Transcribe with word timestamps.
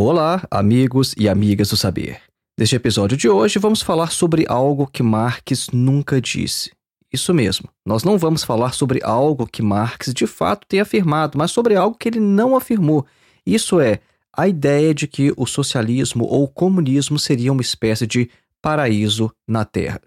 Olá, 0.00 0.46
amigos 0.48 1.12
e 1.18 1.28
amigas 1.28 1.70
do 1.70 1.76
saber. 1.76 2.20
Neste 2.56 2.76
episódio 2.76 3.16
de 3.16 3.28
hoje 3.28 3.58
vamos 3.58 3.82
falar 3.82 4.12
sobre 4.12 4.46
algo 4.48 4.86
que 4.86 5.02
Marx 5.02 5.70
nunca 5.72 6.20
disse. 6.20 6.70
Isso 7.12 7.34
mesmo. 7.34 7.68
Nós 7.84 8.04
não 8.04 8.16
vamos 8.16 8.44
falar 8.44 8.74
sobre 8.74 9.00
algo 9.02 9.44
que 9.44 9.60
Marx 9.60 10.14
de 10.14 10.24
fato 10.24 10.68
tem 10.68 10.78
afirmado, 10.78 11.36
mas 11.36 11.50
sobre 11.50 11.74
algo 11.74 11.98
que 11.98 12.08
ele 12.08 12.20
não 12.20 12.54
afirmou. 12.54 13.04
Isso 13.44 13.80
é 13.80 13.98
a 14.32 14.46
ideia 14.46 14.94
de 14.94 15.08
que 15.08 15.34
o 15.36 15.46
socialismo 15.46 16.26
ou 16.26 16.44
o 16.44 16.48
comunismo 16.48 17.18
seria 17.18 17.50
uma 17.50 17.60
espécie 17.60 18.06
de 18.06 18.30
paraíso 18.62 19.32
na 19.48 19.64
Terra. 19.64 20.00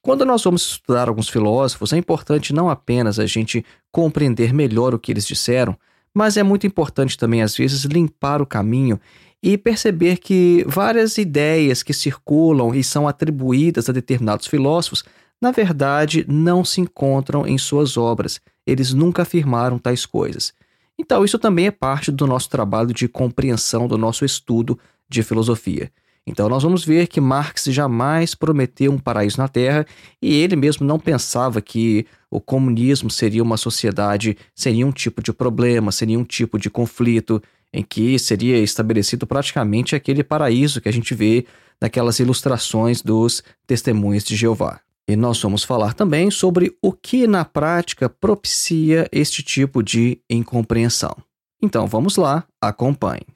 Quando 0.00 0.24
nós 0.24 0.42
vamos 0.42 0.62
estudar 0.62 1.06
alguns 1.06 1.28
filósofos, 1.28 1.92
é 1.92 1.98
importante 1.98 2.54
não 2.54 2.70
apenas 2.70 3.18
a 3.18 3.26
gente 3.26 3.62
compreender 3.92 4.54
melhor 4.54 4.94
o 4.94 4.98
que 4.98 5.12
eles 5.12 5.26
disseram, 5.26 5.76
mas 6.14 6.36
é 6.36 6.42
muito 6.42 6.66
importante 6.66 7.18
também, 7.18 7.42
às 7.42 7.54
vezes, 7.54 7.82
limpar 7.84 8.40
o 8.40 8.46
caminho 8.46 8.98
e 9.44 9.58
perceber 9.58 10.16
que 10.16 10.64
várias 10.66 11.18
ideias 11.18 11.82
que 11.82 11.92
circulam 11.92 12.74
e 12.74 12.82
são 12.82 13.06
atribuídas 13.06 13.90
a 13.90 13.92
determinados 13.92 14.46
filósofos, 14.46 15.04
na 15.38 15.50
verdade, 15.50 16.24
não 16.26 16.64
se 16.64 16.80
encontram 16.80 17.46
em 17.46 17.58
suas 17.58 17.98
obras. 17.98 18.40
Eles 18.66 18.94
nunca 18.94 19.20
afirmaram 19.20 19.78
tais 19.78 20.06
coisas. 20.06 20.54
Então, 20.98 21.22
isso 21.22 21.38
também 21.38 21.66
é 21.66 21.70
parte 21.70 22.10
do 22.10 22.26
nosso 22.26 22.48
trabalho 22.48 22.94
de 22.94 23.06
compreensão 23.06 23.86
do 23.86 23.98
nosso 23.98 24.24
estudo 24.24 24.78
de 25.10 25.22
filosofia. 25.22 25.92
Então, 26.26 26.48
nós 26.48 26.62
vamos 26.62 26.82
ver 26.82 27.06
que 27.06 27.20
Marx 27.20 27.64
jamais 27.64 28.34
prometeu 28.34 28.90
um 28.92 28.98
paraíso 28.98 29.36
na 29.36 29.46
Terra 29.46 29.84
e 30.22 30.32
ele 30.32 30.56
mesmo 30.56 30.86
não 30.86 30.98
pensava 30.98 31.60
que 31.60 32.06
o 32.30 32.40
comunismo 32.40 33.10
seria 33.10 33.42
uma 33.42 33.58
sociedade, 33.58 34.38
seria 34.54 34.86
um 34.86 34.92
tipo 34.92 35.22
de 35.22 35.34
problema, 35.34 35.92
seria 35.92 36.18
um 36.18 36.24
tipo 36.24 36.58
de 36.58 36.70
conflito 36.70 37.42
em 37.74 37.82
que 37.82 38.16
seria 38.20 38.56
estabelecido 38.58 39.26
praticamente 39.26 39.96
aquele 39.96 40.22
paraíso 40.22 40.80
que 40.80 40.88
a 40.88 40.92
gente 40.92 41.12
vê 41.12 41.44
naquelas 41.80 42.20
ilustrações 42.20 43.02
dos 43.02 43.42
testemunhos 43.66 44.22
de 44.22 44.36
Jeová. 44.36 44.80
E 45.08 45.16
nós 45.16 45.42
vamos 45.42 45.64
falar 45.64 45.92
também 45.92 46.30
sobre 46.30 46.74
o 46.80 46.92
que 46.92 47.26
na 47.26 47.44
prática 47.44 48.08
propicia 48.08 49.08
este 49.12 49.42
tipo 49.42 49.82
de 49.82 50.18
incompreensão. 50.30 51.16
Então 51.60 51.86
vamos 51.86 52.16
lá, 52.16 52.44
acompanhe. 52.60 53.26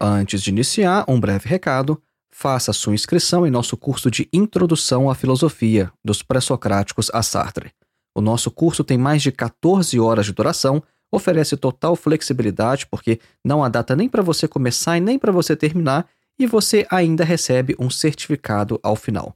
Antes 0.00 0.42
de 0.42 0.50
iniciar, 0.50 1.04
um 1.08 1.18
breve 1.18 1.48
recado. 1.48 2.00
Faça 2.30 2.72
sua 2.72 2.94
inscrição 2.94 3.44
em 3.44 3.50
nosso 3.50 3.76
curso 3.76 4.08
de 4.08 4.28
Introdução 4.32 5.10
à 5.10 5.14
Filosofia, 5.14 5.90
dos 6.04 6.22
Pré-Socráticos 6.22 7.10
a 7.12 7.20
Sartre. 7.20 7.72
O 8.14 8.20
nosso 8.20 8.48
curso 8.48 8.84
tem 8.84 8.96
mais 8.96 9.22
de 9.22 9.32
14 9.32 9.98
horas 9.98 10.26
de 10.26 10.32
duração, 10.32 10.80
oferece 11.10 11.56
total 11.56 11.96
flexibilidade, 11.96 12.86
porque 12.86 13.18
não 13.44 13.64
há 13.64 13.68
data 13.68 13.96
nem 13.96 14.08
para 14.08 14.22
você 14.22 14.46
começar 14.46 14.96
e 14.96 15.00
nem 15.00 15.18
para 15.18 15.32
você 15.32 15.56
terminar, 15.56 16.06
e 16.38 16.46
você 16.46 16.86
ainda 16.90 17.24
recebe 17.24 17.74
um 17.76 17.90
certificado 17.90 18.78
ao 18.84 18.94
final. 18.94 19.34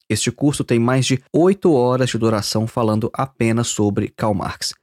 Este 0.09 0.31
curso 0.31 0.63
tem 0.63 0.79
mais 0.79 1.07
de 1.07 1.21
oito 1.33 1.73
horas 1.73 2.11
de 2.11 2.19
duração 2.19 2.67
falando 2.67 3.11
apenas 3.13 3.69
sobre 3.69 4.09
Karl 4.09 4.35
Marx. 4.35 4.75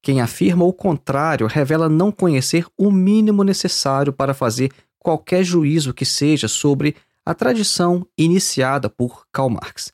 Quem 0.00 0.20
afirma 0.20 0.64
o 0.64 0.72
contrário 0.72 1.48
revela 1.48 1.88
não 1.88 2.12
conhecer 2.12 2.64
o 2.78 2.88
mínimo 2.88 3.42
necessário 3.42 4.12
para 4.12 4.32
fazer 4.32 4.70
qualquer 4.96 5.42
juízo 5.42 5.92
que 5.92 6.04
seja 6.04 6.46
sobre 6.46 6.94
a 7.26 7.34
tradição 7.34 8.06
iniciada 8.16 8.88
por 8.88 9.26
Karl 9.32 9.50
Marx. 9.50 9.92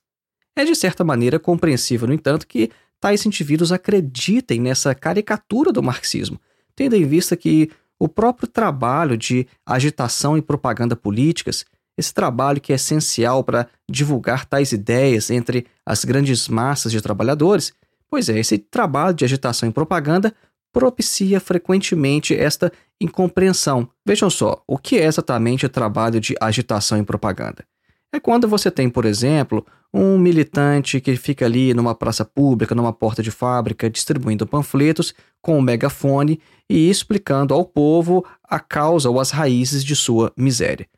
É 0.55 0.63
de 0.63 0.75
certa 0.75 1.03
maneira 1.03 1.39
compreensível, 1.41 2.07
no 2.07 2.13
entanto, 2.13 2.47
que 2.47 2.71
tais 3.01 3.25
indivíduos 3.25 3.73
acreditem 3.73 4.61
nessa 4.61 4.95
caricatura 4.95 5.73
do 5.73 5.83
marxismo, 5.83 6.39
tendo 6.77 6.97
em 6.97 7.07
vista 7.07 7.35
que 7.35 7.71
o 7.99 8.09
próprio 8.09 8.47
trabalho 8.47 9.17
de 9.17 9.47
agitação 9.65 10.37
e 10.37 10.43
propaganda 10.43 10.95
políticas 10.95 11.65
esse 11.97 12.13
trabalho 12.13 12.61
que 12.61 12.73
é 12.73 12.77
essencial 12.77 13.45
para 13.45 13.67
divulgar 13.89 14.45
tais 14.45 14.73
ideias 14.73 15.31
entre 15.31 15.67
as 15.87 16.05
grandes 16.05 16.49
massas 16.49 16.93
de 16.93 17.01
trabalhadores, 17.01 17.73
pois 18.11 18.29
é, 18.29 18.39
esse 18.39 18.59
trabalho 18.59 19.15
de 19.15 19.25
agitação 19.25 19.69
e 19.69 19.73
propaganda 19.73 20.35
propicia 20.73 21.39
frequentemente 21.39 22.35
esta 22.35 22.73
incompreensão. 23.01 23.89
Vejam 24.05 24.29
só, 24.29 24.63
o 24.67 24.77
que 24.77 24.99
é 24.99 25.05
exatamente 25.05 25.65
o 25.65 25.69
trabalho 25.69 26.21
de 26.21 26.35
agitação 26.41 26.99
e 26.99 27.05
propaganda? 27.05 27.65
É 28.13 28.21
quando 28.21 28.49
você 28.49 28.71
tem, 28.71 28.89
por 28.89 29.05
exemplo, 29.05 29.65
um 29.93 30.19
militante 30.19 31.01
que 31.01 31.17
fica 31.17 31.45
ali 31.45 31.75
numa 31.75 31.95
praça 31.95 32.25
pública, 32.25 32.75
numa 32.75 32.93
porta 32.93 33.23
de 33.23 33.31
fábrica, 33.31 33.91
distribuindo 33.91 34.47
panfletos 34.47 35.15
com 35.41 35.59
um 35.59 35.61
megafone 35.61 36.41
e 36.69 36.89
explicando 36.89 37.55
ao 37.55 37.65
povo 37.65 38.25
a 38.43 38.59
causa 38.59 39.11
ou 39.11 39.21
as 39.21 39.31
raízes 39.31 39.85
de 39.85 39.95
sua 39.95 40.33
miséria. 40.37 40.89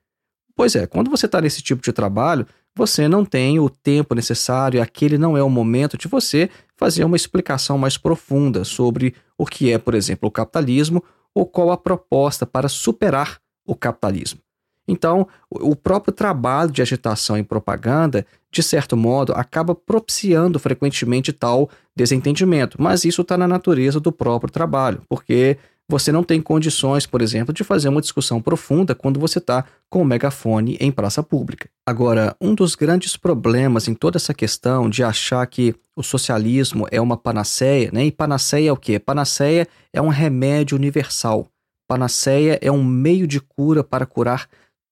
Pois 0.56 0.74
é, 0.74 0.86
quando 0.86 1.10
você 1.10 1.26
está 1.26 1.40
nesse 1.40 1.60
tipo 1.60 1.82
de 1.82 1.92
trabalho, 1.92 2.46
você 2.74 3.06
não 3.06 3.24
tem 3.24 3.60
o 3.60 3.68
tempo 3.68 4.14
necessário, 4.14 4.80
aquele 4.80 5.18
não 5.18 5.36
é 5.36 5.42
o 5.42 5.50
momento 5.50 5.98
de 5.98 6.08
você 6.08 6.48
fazer 6.76 7.04
uma 7.04 7.16
explicação 7.16 7.76
mais 7.76 7.98
profunda 7.98 8.64
sobre 8.64 9.14
o 9.36 9.44
que 9.44 9.70
é, 9.70 9.78
por 9.78 9.94
exemplo, 9.94 10.28
o 10.28 10.32
capitalismo 10.32 11.04
ou 11.34 11.44
qual 11.44 11.70
a 11.70 11.76
proposta 11.76 12.46
para 12.46 12.68
superar 12.68 13.38
o 13.66 13.74
capitalismo. 13.76 14.40
Então, 14.88 15.26
o 15.50 15.74
próprio 15.74 16.14
trabalho 16.14 16.70
de 16.70 16.80
agitação 16.80 17.36
e 17.36 17.42
propaganda, 17.42 18.24
de 18.50 18.62
certo 18.62 18.96
modo, 18.96 19.32
acaba 19.32 19.74
propiciando 19.74 20.58
frequentemente 20.58 21.32
tal 21.32 21.68
desentendimento, 21.94 22.80
mas 22.80 23.04
isso 23.04 23.22
está 23.22 23.36
na 23.36 23.48
natureza 23.48 23.98
do 23.98 24.12
próprio 24.12 24.50
trabalho, 24.50 25.02
porque 25.08 25.58
você 25.88 26.10
não 26.10 26.24
tem 26.24 26.40
condições, 26.40 27.06
por 27.06 27.22
exemplo, 27.22 27.54
de 27.54 27.62
fazer 27.62 27.88
uma 27.88 28.00
discussão 28.00 28.42
profunda 28.42 28.94
quando 28.94 29.20
você 29.20 29.38
está 29.38 29.64
com 29.88 30.02
o 30.02 30.04
megafone 30.04 30.76
em 30.80 30.90
praça 30.90 31.22
pública. 31.22 31.68
Agora, 31.86 32.34
um 32.40 32.54
dos 32.54 32.74
grandes 32.74 33.16
problemas 33.16 33.86
em 33.86 33.94
toda 33.94 34.16
essa 34.16 34.34
questão 34.34 34.90
de 34.90 35.04
achar 35.04 35.46
que 35.46 35.74
o 35.94 36.02
socialismo 36.02 36.86
é 36.90 37.00
uma 37.00 37.16
panaceia, 37.16 37.90
né? 37.92 38.04
E 38.04 38.10
panaceia 38.10 38.70
é 38.70 38.72
o 38.72 38.76
quê? 38.76 38.98
Panaceia 38.98 39.68
é 39.92 40.02
um 40.02 40.08
remédio 40.08 40.76
universal. 40.76 41.46
Panaceia 41.88 42.58
é 42.60 42.70
um 42.70 42.82
meio 42.82 43.26
de 43.26 43.40
cura 43.40 43.84
para 43.84 44.04
curar 44.04 44.48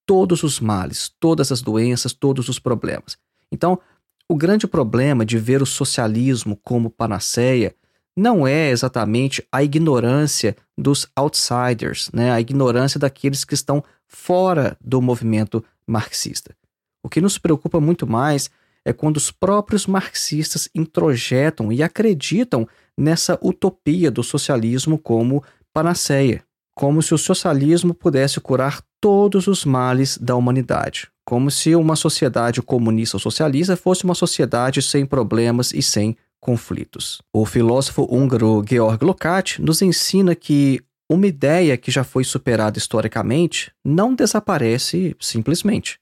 todos 0.07 0.45
os 0.45 0.61
males, 0.61 1.13
todas 1.19 1.51
as 1.51 1.61
doenças, 1.61 2.13
todos 2.13 2.49
os 2.49 2.61
problemas. 2.61 3.19
Então, 3.51 3.81
o 4.29 4.37
grande 4.37 4.67
problema 4.67 5.25
de 5.25 5.39
ver 5.39 5.61
o 5.61 5.67
socialismo 5.67 6.57
como 6.63 6.89
panaceia 6.89 7.75
não 8.17 8.47
é 8.47 8.71
exatamente 8.71 9.47
a 9.51 9.63
ignorância 9.63 10.57
dos 10.79 11.09
outsiders, 11.17 12.11
né? 12.13 12.31
a 12.31 12.41
ignorância 12.41 12.99
daqueles 12.99 13.45
que 13.45 13.55
estão 13.55 13.83
fora 14.07 14.77
do 14.81 15.03
movimento 15.03 15.65
marxista. 15.87 16.55
O 17.03 17.09
que 17.09 17.21
nos 17.21 17.39
preocupa 17.39 17.81
muito 17.81 18.07
mais 18.07 18.51
é 18.85 18.93
quando 18.93 19.17
os 19.17 19.31
próprios 19.31 19.87
marxistas 19.87 20.69
introjetam 20.75 21.73
e 21.73 21.83
acreditam 21.83 22.69
nessa 22.97 23.39
utopia 23.43 24.11
do 24.11 24.23
socialismo 24.23 24.99
como 24.99 25.43
panaceia, 25.73 26.45
como 26.75 27.03
se 27.03 27.15
o 27.15 27.19
socialismo 27.19 27.95
pudesse 27.95 28.41
curar 28.41 28.83
todos 29.01 29.47
os 29.47 29.65
males 29.65 30.17
da 30.19 30.37
humanidade, 30.37 31.09
como 31.27 31.51
se 31.51 31.75
uma 31.75 31.97
sociedade 31.97 32.63
comunista 32.63 33.17
ou 33.17 33.21
socialista 33.21 33.77
fosse 33.77 34.05
uma 34.05 34.15
sociedade 34.15 34.81
sem 34.83 35.05
problemas 35.05 35.73
e 35.73 35.83
sem 35.83 36.17
conflitos. 36.45 37.23
O 37.33 37.47
filósofo 37.47 38.07
húngaro 38.11 38.63
Georg 38.69 39.03
Lukács 39.03 39.59
nos 39.59 39.81
ensina 39.81 40.35
que 40.35 40.79
uma 41.09 41.27
ideia 41.27 41.75
que 41.79 41.91
já 41.91 42.05
foi 42.05 42.23
superada 42.23 42.77
historicamente 42.77 43.73
não 43.83 44.15
desaparece 44.15 45.17
simplesmente. 45.19 45.99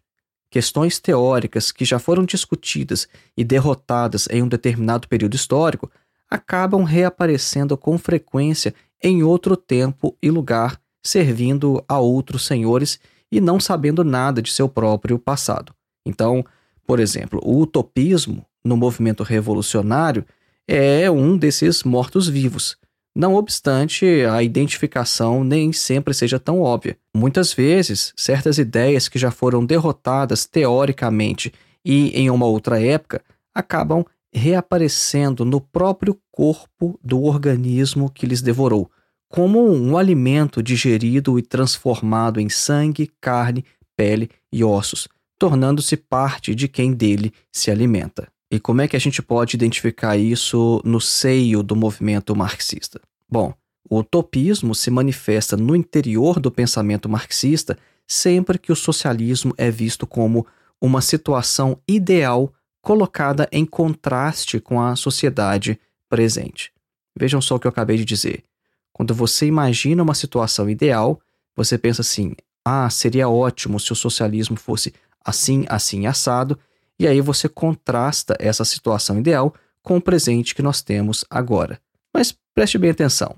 Questões 0.51 0.99
teóricas 0.99 1.71
que 1.71 1.85
já 1.85 2.01
foram 2.01 2.25
discutidas 2.25 3.07
e 3.37 3.45
derrotadas 3.45 4.27
em 4.33 4.43
um 4.43 4.49
determinado 4.49 5.07
período 5.07 5.37
histórico 5.37 5.89
acabam 6.29 6.83
reaparecendo 6.83 7.77
com 7.77 7.97
frequência 7.97 8.75
em 9.01 9.23
outro 9.23 9.57
tempo 9.57 10.17
e 10.21 10.29
lugar, 10.29 10.77
servindo 11.05 11.85
a 11.89 12.01
outros 12.01 12.45
senhores 12.47 12.99
e 13.31 13.41
não 13.41 13.61
sabendo 13.61 14.03
nada 14.03 14.43
de 14.43 14.51
seu 14.51 14.69
próprio 14.69 15.21
passado. 15.21 15.73
Então, 16.05 16.45
por 16.85 16.99
exemplo, 16.99 17.41
o 17.45 17.61
utopismo 17.61 18.45
no 18.65 18.77
movimento 18.77 19.23
revolucionário 19.23 20.25
é 20.67 21.11
um 21.11 21.37
desses 21.37 21.83
mortos-vivos. 21.83 22.77
Não 23.15 23.35
obstante, 23.35 24.07
a 24.25 24.43
identificação 24.43 25.45
nem 25.45 25.71
sempre 25.73 26.15
seja 26.15 26.39
tão 26.39 26.63
óbvia. 26.63 26.97
Muitas 27.15 27.53
vezes, 27.53 28.13
certas 28.17 28.57
ideias 28.57 29.07
que 29.07 29.19
já 29.19 29.31
foram 29.31 29.67
derrotadas 29.67 30.47
teoricamente 30.47 31.53
e 31.85 32.09
em 32.19 32.31
uma 32.31 32.47
outra 32.47 32.81
época 32.81 33.23
acabam 33.55 34.05
reaparecendo 34.33 35.45
no 35.45 35.61
próprio 35.61 36.19
corpo 36.31 36.99
do 37.05 37.23
organismo 37.23 38.11
que 38.11 38.25
lhes 38.25 38.41
devorou, 38.41 38.91
como 39.29 39.63
um 39.71 39.99
alimento 39.99 40.63
digerido 40.63 41.39
e 41.39 41.43
transformado 41.43 42.41
em 42.41 42.49
sangue, 42.49 43.13
carne, 43.21 43.63
pele 43.95 44.31
e 44.51 44.65
ossos, 44.65 45.07
tornando-se 45.39 45.99
parte 45.99 46.55
de 46.55 46.67
quem 46.67 46.95
dele 46.95 47.31
se 47.53 47.71
alimenta. 47.71 48.32
E 48.53 48.61
como 48.61 48.83
é 48.83 48.87
que 48.87 48.95
a 48.95 49.01
gente 49.01 49.23
pode 49.23 49.57
identificar 49.57 50.15
isso 50.15 50.83
no 50.85 51.01
seio 51.01 51.63
do 51.63 51.75
movimento 51.75 52.37
marxista? 52.37 53.01
Bom, 53.27 53.55
o 53.89 54.01
utopismo 54.01 54.75
se 54.75 54.91
manifesta 54.91 55.57
no 55.57 55.75
interior 55.75 56.39
do 56.39 56.51
pensamento 56.51 57.09
marxista 57.09 57.79
sempre 58.07 58.59
que 58.59 58.71
o 58.71 58.77
socialismo 58.77 59.55
é 59.57 59.71
visto 59.71 60.07
como 60.07 60.47
uma 60.79 61.01
situação 61.01 61.81
ideal 61.89 62.53
colocada 62.83 63.49
em 63.51 63.65
contraste 63.65 64.61
com 64.61 64.83
a 64.83 64.95
sociedade 64.97 65.81
presente. 66.07 66.71
Vejam 67.19 67.41
só 67.41 67.55
o 67.55 67.59
que 67.59 67.67
eu 67.67 67.71
acabei 67.71 67.97
de 67.97 68.05
dizer. 68.05 68.45
Quando 68.93 69.15
você 69.15 69.47
imagina 69.47 70.03
uma 70.03 70.15
situação 70.15 70.69
ideal, 70.69 71.19
você 71.57 71.79
pensa 71.79 72.03
assim: 72.03 72.35
ah, 72.63 72.91
seria 72.91 73.31
ótimo 73.31 73.81
se 73.81 73.95
o 73.95 73.97
socialismo 73.97 74.59
fosse 74.59 74.93
assim, 75.25 75.65
assim, 75.71 76.07
assado, 76.07 76.59
e 77.03 77.07
aí 77.09 77.21
você 77.21 77.49
contrasta 77.49 78.37
essa 78.39 78.65
situação 78.65 79.19
ideal 79.19 79.53
com 79.83 79.97
o 79.97 80.01
presente 80.01 80.55
que 80.55 80.63
nós 80.63 80.83
temos 80.83 81.25
agora. 81.29 81.81
Mas 82.15 82.33
preste 82.55 82.79
bem 82.79 82.91
atenção. 82.91 83.35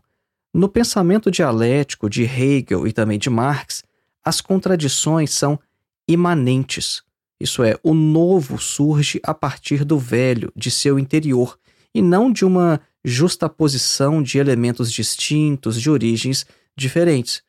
No 0.52 0.68
pensamento 0.68 1.30
dialético 1.30 2.10
de 2.10 2.24
Hegel 2.24 2.86
e 2.86 2.92
também 2.92 3.18
de 3.18 3.30
Marx, 3.30 3.82
as 4.22 4.42
contradições 4.42 5.30
são 5.30 5.58
imanentes. 6.06 7.02
Isso 7.40 7.62
é, 7.62 7.78
o 7.82 7.94
novo 7.94 8.58
surge 8.58 9.18
a 9.24 9.32
partir 9.32 9.82
do 9.82 9.98
velho, 9.98 10.52
de 10.54 10.70
seu 10.70 10.98
interior, 10.98 11.58
e 11.94 12.02
não 12.02 12.30
de 12.30 12.44
uma 12.44 12.78
justaposição 13.02 14.22
de 14.22 14.36
elementos 14.36 14.92
distintos, 14.92 15.80
de 15.80 15.88
origens 15.88 16.44
diferentes. 16.76 17.42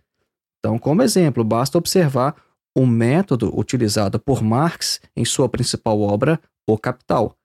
Então, 0.59 0.79
como 0.79 1.01
exemplo, 1.01 1.43
basta 1.43 1.77
observar 1.77 2.35
o 2.75 2.85
método 2.85 3.57
utilizado 3.57 4.19
por 4.19 4.43
Marx 4.43 4.99
em 5.15 5.23
sua 5.23 5.47
principal 5.47 6.01
obra, 6.01 6.39
O 6.67 6.77
Capital. 6.77 7.37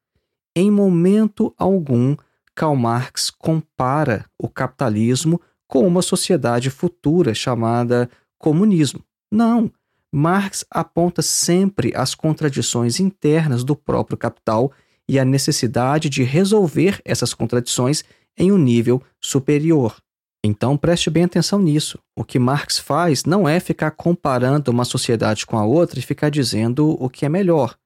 Em 0.56 0.70
momento 0.70 1.54
algum, 1.56 2.16
Karl 2.54 2.74
Marx 2.74 3.30
compara 3.30 4.26
o 4.36 4.48
capitalismo 4.48 5.40
com 5.68 5.86
uma 5.86 6.02
sociedade 6.02 6.68
futura 6.68 7.32
chamada 7.32 8.10
comunismo. 8.38 9.04
Não. 9.30 9.70
Marx 10.12 10.64
aponta 10.68 11.22
sempre 11.22 11.92
as 11.94 12.16
contradições 12.16 12.98
internas 12.98 13.62
do 13.62 13.76
próprio 13.76 14.18
capital 14.18 14.72
e 15.08 15.20
a 15.20 15.24
necessidade 15.24 16.08
de 16.08 16.24
resolver 16.24 17.00
essas 17.04 17.32
contradições 17.32 18.02
em 18.36 18.50
um 18.50 18.58
nível 18.58 19.00
superior. 19.20 19.96
Então 20.42 20.76
preste 20.76 21.10
bem 21.10 21.24
atenção 21.24 21.58
nisso. 21.58 21.98
O 22.16 22.24
que 22.24 22.38
Marx 22.38 22.78
faz 22.78 23.24
não 23.24 23.48
é 23.48 23.60
ficar 23.60 23.90
comparando 23.90 24.70
uma 24.70 24.84
sociedade 24.84 25.44
com 25.44 25.58
a 25.58 25.64
outra 25.64 25.98
e 25.98 26.02
ficar 26.02 26.30
dizendo 26.30 26.96
o 27.02 27.10
que 27.10 27.26
é 27.26 27.28
melhor. 27.28 27.76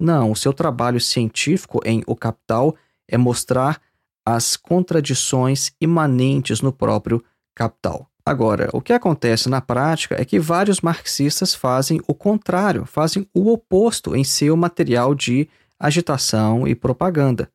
Não, 0.00 0.30
o 0.30 0.36
seu 0.36 0.52
trabalho 0.52 1.00
científico 1.00 1.80
em 1.84 2.02
O 2.06 2.16
Capital 2.16 2.74
é 3.06 3.18
mostrar 3.18 3.80
as 4.24 4.56
contradições 4.56 5.72
imanentes 5.80 6.60
no 6.60 6.72
próprio 6.72 7.22
capital. 7.54 8.08
Agora, 8.24 8.68
o 8.74 8.80
que 8.82 8.92
acontece 8.92 9.48
na 9.48 9.60
prática 9.60 10.20
é 10.20 10.24
que 10.24 10.38
vários 10.38 10.82
marxistas 10.82 11.54
fazem 11.54 11.98
o 12.06 12.14
contrário, 12.14 12.84
fazem 12.84 13.26
o 13.34 13.50
oposto 13.50 14.14
em 14.14 14.22
seu 14.22 14.54
material 14.54 15.14
de 15.14 15.48
agitação 15.80 16.68
e 16.68 16.74
propaganda. 16.74 17.50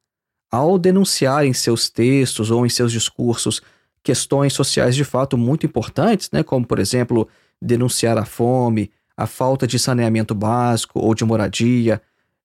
Ao 0.51 0.79
denunciar 0.79 1.45
em 1.45 1.53
seus 1.53 1.89
textos 1.89 2.49
ou 2.49 2.65
em 2.65 2.69
seus 2.69 2.91
discursos 2.91 3.61
questões 4.03 4.53
sociais 4.53 4.95
de 4.95 5.03
fato 5.03 5.37
muito 5.37 5.65
importantes, 5.65 6.29
né, 6.31 6.43
como, 6.43 6.65
por 6.65 6.77
exemplo, 6.77 7.27
denunciar 7.61 8.17
a 8.17 8.25
fome, 8.25 8.91
a 9.15 9.25
falta 9.25 9.65
de 9.65 9.79
saneamento 9.79 10.35
básico 10.35 10.99
ou 10.99 11.15
de 11.15 11.23
moradia, 11.23 12.01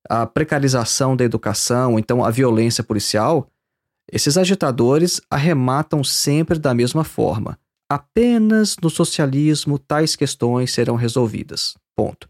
a 0.08 0.26
precarização 0.26 1.16
da 1.16 1.24
educação, 1.24 1.98
então 1.98 2.24
a 2.24 2.30
violência 2.30 2.84
policial, 2.84 3.50
esses 4.10 4.38
agitadores 4.38 5.20
arrematam 5.28 6.02
sempre 6.04 6.58
da 6.58 6.72
mesma 6.72 7.04
forma. 7.04 7.58
Apenas 7.90 8.76
no 8.82 8.90
socialismo 8.90 9.78
tais 9.78 10.14
questões 10.14 10.72
serão 10.72 10.94
resolvidas. 10.94 11.74
Ponto. 11.96 12.28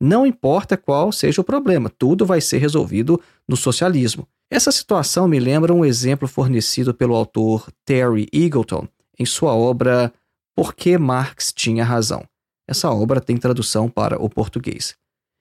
Não 0.00 0.26
importa 0.26 0.76
qual 0.76 1.12
seja 1.12 1.40
o 1.40 1.44
problema, 1.44 1.88
tudo 1.88 2.26
vai 2.26 2.40
ser 2.40 2.58
resolvido 2.58 3.20
no 3.46 3.56
socialismo. 3.56 4.26
Essa 4.52 4.70
situação 4.70 5.26
me 5.26 5.40
lembra 5.40 5.72
um 5.72 5.82
exemplo 5.82 6.28
fornecido 6.28 6.92
pelo 6.92 7.16
autor 7.16 7.72
Terry 7.86 8.28
Eagleton 8.30 8.86
em 9.18 9.24
sua 9.24 9.54
obra 9.54 10.12
Por 10.54 10.74
que 10.74 10.98
Marx 10.98 11.54
tinha 11.56 11.82
razão. 11.82 12.22
Essa 12.68 12.90
obra 12.90 13.18
tem 13.18 13.38
tradução 13.38 13.88
para 13.88 14.22
o 14.22 14.28
português. 14.28 14.94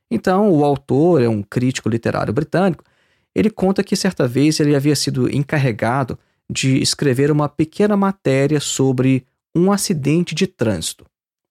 Então, 0.10 0.50
o 0.50 0.64
autor 0.64 1.22
é 1.22 1.28
um 1.28 1.44
crítico 1.44 1.90
literário 1.90 2.32
britânico. 2.32 2.86
Ele 3.36 3.50
conta 3.50 3.84
que 3.84 3.98
certa 3.98 4.26
vez 4.30 4.62
ele 4.62 4.78
havia 4.78 4.96
sido 4.96 5.30
encarregado 5.30 6.18
de 6.50 6.82
escrever 6.82 7.32
uma 7.32 7.50
pequena 7.50 7.98
matéria 7.98 8.62
sobre 8.62 9.26
um 9.54 9.74
acidente 9.74 10.34
de 10.34 10.48
trânsito. 10.48 11.06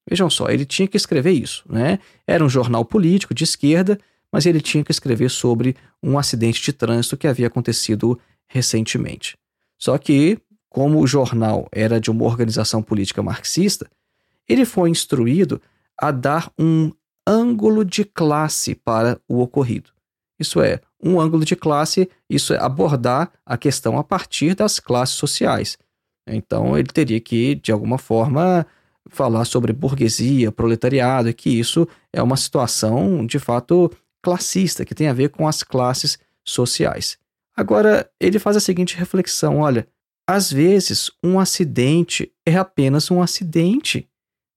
Vejam 0.08 0.30
só, 0.30 0.48
ele 0.48 0.64
tinha 0.64 0.88
que 0.88 0.96
escrever 0.96 1.32
isso, 1.32 1.62
né? 1.68 1.98
Era 2.26 2.42
um 2.42 2.48
jornal 2.48 2.86
político 2.86 3.34
de 3.34 3.44
esquerda, 3.44 4.00
mas 4.32 4.46
ele 4.46 4.60
tinha 4.60 4.84
que 4.84 4.92
escrever 4.92 5.30
sobre 5.30 5.76
um 6.02 6.18
acidente 6.18 6.62
de 6.62 6.72
trânsito 6.72 7.16
que 7.16 7.26
havia 7.26 7.46
acontecido 7.46 8.18
recentemente. 8.48 9.36
Só 9.78 9.96
que, 9.98 10.38
como 10.68 11.00
o 11.00 11.06
jornal 11.06 11.68
era 11.72 12.00
de 12.00 12.10
uma 12.10 12.24
organização 12.24 12.82
política 12.82 13.22
marxista, 13.22 13.90
ele 14.48 14.64
foi 14.64 14.90
instruído 14.90 15.60
a 15.98 16.10
dar 16.10 16.50
um 16.58 16.92
ângulo 17.26 17.84
de 17.84 18.04
classe 18.04 18.74
para 18.74 19.20
o 19.28 19.40
ocorrido. 19.40 19.90
Isso 20.38 20.60
é, 20.60 20.80
um 21.02 21.20
ângulo 21.20 21.44
de 21.44 21.54
classe, 21.54 22.08
isso 22.28 22.54
é 22.54 22.58
abordar 22.58 23.30
a 23.44 23.56
questão 23.56 23.98
a 23.98 24.04
partir 24.04 24.54
das 24.54 24.80
classes 24.80 25.14
sociais. 25.16 25.76
Então 26.26 26.76
ele 26.78 26.88
teria 26.88 27.20
que, 27.20 27.54
de 27.56 27.70
alguma 27.70 27.98
forma, 27.98 28.66
falar 29.08 29.44
sobre 29.44 29.72
burguesia, 29.72 30.50
proletariado, 30.50 31.28
e 31.28 31.34
que 31.34 31.50
isso 31.50 31.86
é 32.12 32.22
uma 32.22 32.36
situação 32.36 33.26
de 33.26 33.38
fato 33.38 33.90
classista, 34.22 34.84
que 34.84 34.94
tem 34.94 35.08
a 35.08 35.12
ver 35.12 35.30
com 35.30 35.46
as 35.46 35.62
classes 35.62 36.18
sociais. 36.44 37.18
Agora, 37.56 38.10
ele 38.18 38.38
faz 38.38 38.56
a 38.56 38.60
seguinte 38.60 38.96
reflexão: 38.96 39.58
olha, 39.58 39.86
às 40.28 40.52
vezes 40.52 41.10
um 41.22 41.38
acidente 41.38 42.32
é 42.46 42.56
apenas 42.56 43.10
um 43.10 43.20
acidente. 43.20 44.08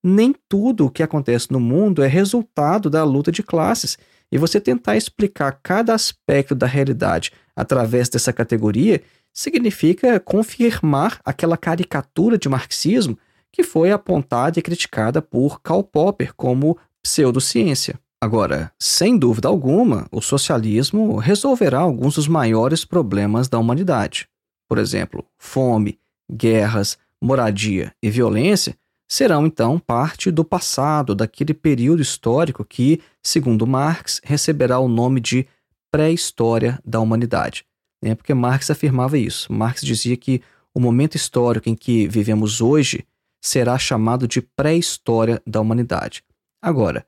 Nem 0.06 0.36
tudo 0.50 0.86
o 0.86 0.90
que 0.90 1.02
acontece 1.02 1.52
no 1.52 1.60
mundo 1.60 2.04
é 2.04 2.08
resultado 2.08 2.90
da 2.90 3.04
luta 3.04 3.32
de 3.32 3.42
classes. 3.42 3.98
E 4.32 4.38
você 4.38 4.60
tentar 4.60 4.98
explicar 4.98 5.60
cada 5.64 5.94
aspecto 5.94 6.54
da 6.54 6.68
realidade 6.68 7.32
através 7.56 8.10
dessa 8.10 8.34
categoria 8.34 9.02
significa 9.34 10.20
confirmar 10.20 11.20
aquela 11.24 11.58
caricatura 11.58 12.38
de 12.38 12.50
marxismo 12.50 13.18
que 13.52 13.64
foi 13.64 13.92
apontada 13.92 14.60
e 14.60 14.62
criticada 14.62 15.22
por 15.22 15.62
Karl 15.62 15.84
Popper 15.84 16.34
como 16.36 16.78
pseudociência. 17.02 18.00
Agora, 18.24 18.72
sem 18.80 19.18
dúvida 19.18 19.50
alguma, 19.50 20.08
o 20.10 20.22
socialismo 20.22 21.18
resolverá 21.18 21.80
alguns 21.80 22.16
dos 22.16 22.26
maiores 22.26 22.86
problemas 22.86 23.50
da 23.50 23.60
humanidade. 23.60 24.30
Por 24.66 24.78
exemplo, 24.78 25.26
fome, 25.38 26.00
guerras, 26.32 26.98
moradia 27.22 27.94
e 28.02 28.10
violência 28.10 28.78
serão 29.10 29.46
então 29.46 29.78
parte 29.78 30.32
do 30.32 30.46
passado, 30.46 31.14
daquele 31.14 31.54
período 31.54 32.02
histórico 32.02 32.64
que, 32.64 33.02
segundo 33.22 33.68
Marx, 33.68 34.22
receberá 34.24 34.80
o 34.80 34.88
nome 34.88 35.20
de 35.20 35.46
pré-história 35.92 36.80
da 36.86 37.02
humanidade. 37.02 37.66
É 38.02 38.16
porque 38.16 38.34
Marx 38.34 38.72
afirmava 38.72 39.18
isso. 39.18 39.52
Marx 39.52 39.82
dizia 39.82 40.16
que 40.16 40.42
o 40.74 40.80
momento 40.80 41.16
histórico 41.16 41.68
em 41.68 41.76
que 41.76 42.08
vivemos 42.08 42.62
hoje 42.62 43.06
será 43.42 43.78
chamado 43.78 44.30
de 44.30 44.42
pré-história 44.42 45.42
da 45.46 45.60
humanidade. 45.60 46.24
Agora, 46.62 47.06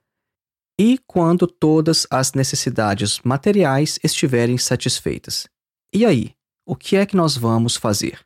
e 0.80 0.98
quando 1.08 1.48
todas 1.48 2.06
as 2.10 2.34
necessidades 2.34 3.20
materiais 3.24 3.98
estiverem 4.04 4.58
satisfeitas? 4.58 5.48
E 5.94 6.06
aí, 6.06 6.34
o 6.66 6.76
que 6.76 6.96
é 6.96 7.06
que 7.06 7.16
nós 7.16 7.38
vamos 7.38 7.76
fazer? 7.76 8.20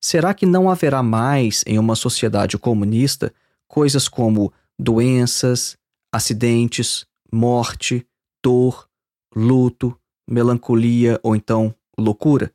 Será 0.00 0.32
que 0.32 0.46
não 0.46 0.70
haverá 0.70 1.02
mais 1.02 1.62
em 1.66 1.78
uma 1.78 1.94
sociedade 1.94 2.58
comunista 2.58 3.32
coisas 3.68 4.08
como 4.08 4.52
doenças, 4.78 5.76
acidentes, 6.12 7.06
morte, 7.30 8.06
dor, 8.42 8.88
luto, 9.34 9.96
melancolia 10.28 11.20
ou 11.22 11.36
então 11.36 11.74
loucura? 11.98 12.52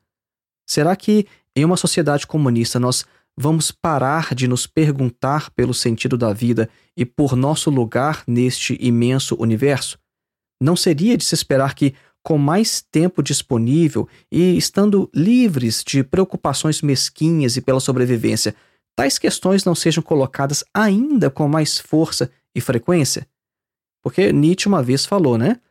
Será 0.66 0.96
que 0.96 1.26
em 1.56 1.64
uma 1.64 1.78
sociedade 1.78 2.28
comunista 2.28 2.80
nós 2.80 3.06
vamos 3.38 3.72
parar 3.72 4.34
de 4.34 4.48
nos 4.48 4.66
perguntar 4.66 5.52
pelo 5.52 5.74
sentido 5.74 6.18
da 6.18 6.34
vida 6.34 6.70
e 6.96 7.06
por 7.06 7.36
nosso 7.36 7.70
lugar 7.70 8.24
neste 8.28 8.78
imenso 8.82 9.36
universo? 9.40 10.00
Não 10.62 10.76
seria 10.76 11.16
de 11.16 11.24
se 11.24 11.36
esperar 11.36 11.76
que, 11.76 11.94
com 12.24 12.38
mais 12.38 12.82
tempo 12.82 13.22
disponível 13.22 14.10
e 14.32 14.58
estando 14.58 15.10
livres 15.14 15.84
de 15.86 16.04
preocupações 16.04 16.82
mesquinhas 16.82 17.56
e 17.56 17.62
pela 17.62 17.80
sobrevivência, 17.80 18.56
tais 18.98 19.20
questões 19.20 19.64
não 19.64 19.76
sejam 19.76 20.04
colocadas 20.04 20.64
ainda 20.74 21.30
com 21.30 21.48
mais 21.48 21.78
força 21.78 22.32
e 22.56 22.60
frequência? 22.60 23.28
Porque 24.04 24.34
Nietzsche 24.34 24.68
uma 24.68 24.82
vez 24.82 25.06
falou, 25.06 25.38
né? 25.38 25.62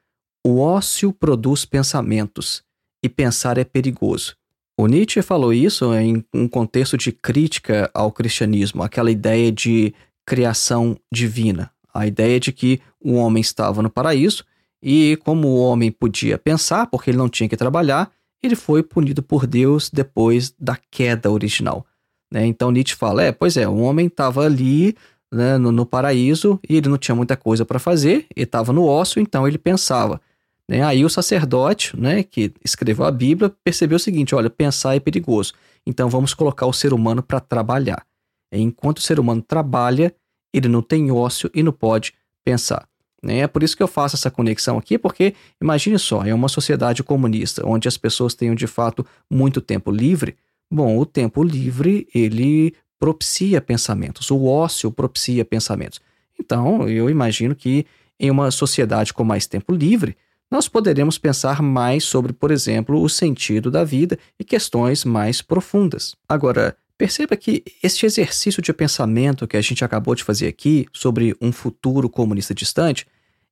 O 0.47 0.61
ócio 0.61 1.13
produz 1.13 1.65
pensamentos, 1.65 2.63
e 3.03 3.09
pensar 3.09 3.59
é 3.59 3.65
perigoso. 3.65 4.37
O 4.79 4.87
Nietzsche 4.87 5.23
falou 5.23 5.55
isso 5.55 5.95
em 5.95 6.23
um 6.35 6.47
contexto 6.47 6.99
de 6.99 7.11
crítica 7.11 7.91
ao 7.95 8.13
cristianismo, 8.13 8.83
aquela 8.83 9.11
ideia 9.11 9.51
de 9.51 9.95
criação 10.27 10.99
divina, 11.11 11.71
a 11.95 12.07
ideia 12.07 12.39
de 12.39 12.53
que 12.53 12.81
o 13.01 13.15
homem 13.15 13.41
estava 13.41 13.81
no 13.81 13.89
paraíso 13.89 14.45
e, 14.83 15.19
como 15.25 15.49
o 15.49 15.59
homem 15.59 15.91
podia 15.91 16.37
pensar, 16.37 16.89
porque 16.89 17.11
ele 17.11 17.17
não 17.17 17.29
tinha 17.29 17.49
que 17.49 17.57
trabalhar, 17.57 18.11
ele 18.43 18.55
foi 18.55 18.83
punido 18.83 19.23
por 19.23 19.47
Deus 19.47 19.89
depois 19.89 20.55
da 20.59 20.79
queda 20.91 21.31
original. 21.31 21.87
Né? 22.31 22.45
Então 22.45 22.71
Nietzsche 22.71 22.95
fala: 22.95 23.23
é, 23.23 23.33
pois 23.33 23.57
é, 23.57 23.67
o 23.67 23.79
homem 23.79 24.09
estava 24.09 24.45
ali 24.45 24.95
né, 25.33 25.57
no, 25.57 25.73
no, 25.73 25.87
paraíso 25.87 26.61
e 26.69 26.77
ele 26.77 26.89
não 26.89 26.99
tinha 26.99 27.15
muita 27.15 27.37
coisa 27.37 27.65
para 27.65 27.79
fazer, 27.79 28.27
ele 28.37 28.45
estava 28.45 28.73
no 28.73 28.85
ócio, 28.85 29.21
então 29.21 29.49
ele 29.49 29.59
pensava. 29.59 30.21
Né? 30.69 30.83
Aí 30.83 31.05
o 31.05 31.11
sacerdote, 31.11 31.99
né, 31.99 32.23
que 32.23 32.53
escreveu 32.65 33.05
a 33.05 33.11
Bíblia, 33.11 33.55
percebeu 33.63 33.97
o 33.97 34.01
seguinte: 34.01 34.35
olha, 34.35 34.51
pensar 34.51 34.97
é 34.97 35.01
perigoso. 35.01 35.53
Então 35.87 36.09
vamos 36.09 36.35
colocar 36.35 36.67
o 36.67 36.73
ser 36.73 36.93
humano 36.93 37.23
para 37.23 37.41
trabalhar. 37.41 38.05
Enquanto 38.53 38.99
o 38.99 39.03
ser 39.03 39.21
humano 39.21 39.43
trabalha, 39.43 40.15
ele 40.53 40.69
não 40.69 40.83
tem 40.83 41.11
ócio 41.11 41.51
e 41.55 41.63
não 41.63 41.73
pode 41.73 42.15
pensar. 42.45 42.89
Né? 43.23 43.41
É 43.41 43.47
por 43.47 43.63
isso 43.63 43.77
que 43.77 43.83
eu 43.83 43.89
faço 43.89 44.17
essa 44.17 44.31
conexão 44.31 44.79
aqui, 44.79 44.99
porque 44.99 45.35
imagine 45.61 45.99
só, 45.99 46.25
é 46.25 46.35
uma 46.35 46.49
sociedade 46.49 47.03
comunista 47.03 47.67
onde 47.67 47.89
as 47.89 47.97
pessoas 47.97 48.35
tenham 48.35 48.55
de 48.55 48.67
fato 48.67 49.05
muito 49.31 49.61
tempo 49.61 49.91
livre. 49.91 50.37
Bom, 50.71 50.99
o 50.99 51.07
tempo 51.07 51.43
livre 51.43 52.09
ele 52.15 52.75
propicia 52.99 53.61
pensamentos, 53.61 54.31
o 54.31 54.47
ócio 54.47 54.91
propicia 54.91 55.45
pensamentos. 55.45 56.01
Então, 56.39 56.89
eu 56.89 57.11
imagino 57.11 57.55
que 57.55 57.87
em 58.19 58.31
uma 58.31 58.51
sociedade 58.51 59.13
com 59.13 59.23
mais 59.23 59.47
tempo 59.47 59.75
livre, 59.75 60.17
nós 60.51 60.69
poderemos 60.69 61.19
pensar 61.19 61.61
mais 61.61 62.05
sobre, 62.05 62.33
por 62.33 62.51
exemplo, 62.51 63.03
o 63.03 63.09
sentido 63.09 63.71
da 63.71 63.85
vida 63.85 64.19
e 64.39 64.45
questões 64.45 65.05
mais 65.05 65.43
profundas. 65.43 66.15
Agora, 66.29 66.77
perceba 66.97 67.37
que 67.37 67.65
este 67.83 68.07
exercício 68.07 68.63
de 68.63 68.73
pensamento 68.73 69.47
que 69.47 69.57
a 69.57 69.61
gente 69.61 69.85
acabou 69.85 70.15
de 70.15 70.25
fazer 70.25 70.47
aqui 70.47 70.87
sobre 70.93 71.37
um 71.41 71.53
futuro 71.53 72.09
comunista 72.09 72.55
distante 72.55 73.07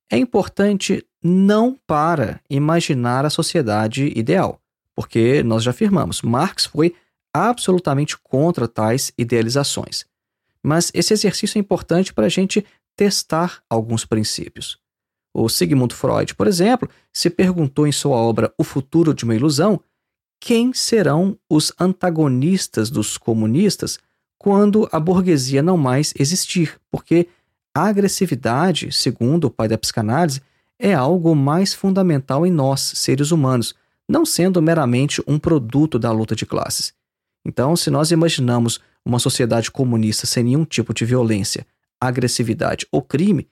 é 0.09 0.17
importante 0.17 1.05
não 1.21 1.77
para 1.87 2.39
imaginar 2.49 3.25
a 3.25 3.29
sociedade 3.29 4.11
ideal, 4.15 4.61
porque 4.95 5.43
nós 5.43 5.63
já 5.63 5.71
afirmamos, 5.71 6.21
Marx 6.21 6.65
foi 6.65 6.95
absolutamente 7.33 8.17
contra 8.17 8.67
tais 8.67 9.11
idealizações. 9.17 10.05
Mas 10.63 10.91
esse 10.93 11.13
exercício 11.13 11.57
é 11.57 11.59
importante 11.59 12.13
para 12.13 12.25
a 12.25 12.29
gente 12.29 12.65
testar 12.95 13.61
alguns 13.69 14.05
princípios. 14.05 14.79
O 15.37 15.49
Sigmund 15.49 15.93
Freud, 15.93 16.33
por 16.33 16.47
exemplo, 16.47 16.89
se 17.11 17.29
perguntou 17.29 17.85
em 17.85 17.91
sua 17.91 18.15
obra 18.15 18.53
O 18.57 18.63
Futuro 18.63 19.13
de 19.13 19.25
uma 19.25 19.35
Ilusão 19.35 19.81
quem 20.39 20.73
serão 20.73 21.37
os 21.49 21.73
antagonistas 21.77 22.89
dos 22.89 23.17
comunistas 23.17 23.99
quando 24.37 24.87
a 24.93 24.99
burguesia 24.99 25.61
não 25.61 25.75
mais 25.75 26.13
existir, 26.17 26.79
porque 26.89 27.27
a 27.73 27.83
agressividade, 27.83 28.93
segundo 28.93 29.45
o 29.45 29.49
pai 29.49 29.67
da 29.67 29.77
psicanálise, 29.77 30.41
é 30.79 30.93
algo 30.93 31.35
mais 31.35 31.73
fundamental 31.73 32.45
em 32.45 32.51
nós, 32.51 32.79
seres 32.95 33.31
humanos, 33.31 33.75
não 34.07 34.25
sendo 34.25 34.61
meramente 34.61 35.21
um 35.27 35.37
produto 35.37 35.99
da 35.99 36.13
luta 36.13 36.33
de 36.33 36.45
classes. 36.45 36.93
Então, 37.43 37.75
se 37.75 37.89
nós 37.89 38.09
imaginamos 38.09 38.79
uma 39.03 39.19
sociedade 39.19 39.69
comunista 39.69 40.25
sem 40.25 40.45
nenhum 40.45 40.63
tipo 40.63 40.93
de 40.93 41.03
violência, 41.03 41.67
agressividade 41.99 42.87
ou 42.89 43.01
crime, 43.01 43.49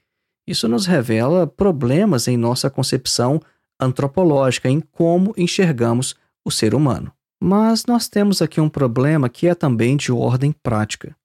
isso 0.47 0.67
nos 0.67 0.85
revela 0.85 1.47
problemas 1.47 2.27
em 2.27 2.37
nossa 2.37 2.69
concepção 2.69 3.41
antropológica, 3.79 4.69
em 4.69 4.79
como 4.79 5.33
enxergamos 5.37 6.15
o 6.45 6.51
ser 6.51 6.75
humano. 6.75 7.11
Mas 7.41 7.85
nós 7.85 8.07
temos 8.07 8.41
aqui 8.41 8.61
um 8.61 8.69
problema 8.69 9.29
que 9.29 9.47
é 9.47 9.55
também 9.55 9.97
de 9.97 10.11
ordem 10.11 10.51
prática. 10.51 11.15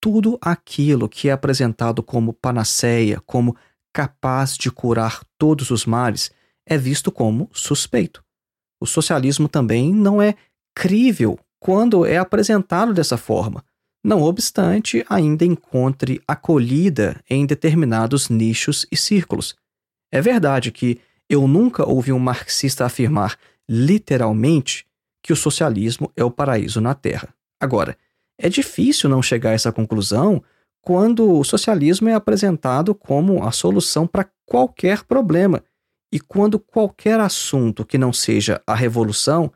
Tudo 0.00 0.38
aquilo 0.40 1.08
que 1.08 1.28
é 1.28 1.32
apresentado 1.32 2.02
como 2.02 2.32
panaceia, 2.32 3.20
como 3.24 3.56
capaz 3.92 4.56
de 4.56 4.70
curar 4.70 5.22
todos 5.38 5.70
os 5.70 5.86
males, 5.86 6.30
é 6.66 6.76
visto 6.76 7.12
como 7.12 7.48
suspeito. 7.52 8.24
O 8.80 8.86
socialismo 8.86 9.48
também 9.48 9.94
não 9.94 10.20
é 10.20 10.34
crível 10.74 11.38
quando 11.60 12.04
é 12.04 12.16
apresentado 12.16 12.92
dessa 12.92 13.16
forma. 13.16 13.64
Não 14.04 14.22
obstante, 14.22 15.04
ainda 15.08 15.44
encontre 15.44 16.20
acolhida 16.26 17.20
em 17.30 17.46
determinados 17.46 18.28
nichos 18.28 18.86
e 18.90 18.96
círculos. 18.96 19.54
É 20.10 20.20
verdade 20.20 20.72
que 20.72 21.00
eu 21.28 21.46
nunca 21.46 21.88
ouvi 21.88 22.12
um 22.12 22.18
marxista 22.18 22.84
afirmar 22.84 23.38
literalmente 23.68 24.86
que 25.22 25.32
o 25.32 25.36
socialismo 25.36 26.10
é 26.16 26.24
o 26.24 26.30
paraíso 26.30 26.80
na 26.80 26.94
Terra. 26.94 27.32
Agora, 27.60 27.96
é 28.38 28.48
difícil 28.48 29.08
não 29.08 29.22
chegar 29.22 29.50
a 29.50 29.54
essa 29.54 29.70
conclusão 29.70 30.42
quando 30.80 31.38
o 31.38 31.44
socialismo 31.44 32.08
é 32.08 32.14
apresentado 32.14 32.92
como 32.92 33.44
a 33.44 33.52
solução 33.52 34.06
para 34.06 34.28
qualquer 34.44 35.04
problema 35.04 35.62
e 36.12 36.18
quando 36.18 36.58
qualquer 36.58 37.20
assunto 37.20 37.84
que 37.84 37.96
não 37.96 38.12
seja 38.12 38.60
a 38.66 38.74
revolução 38.74 39.50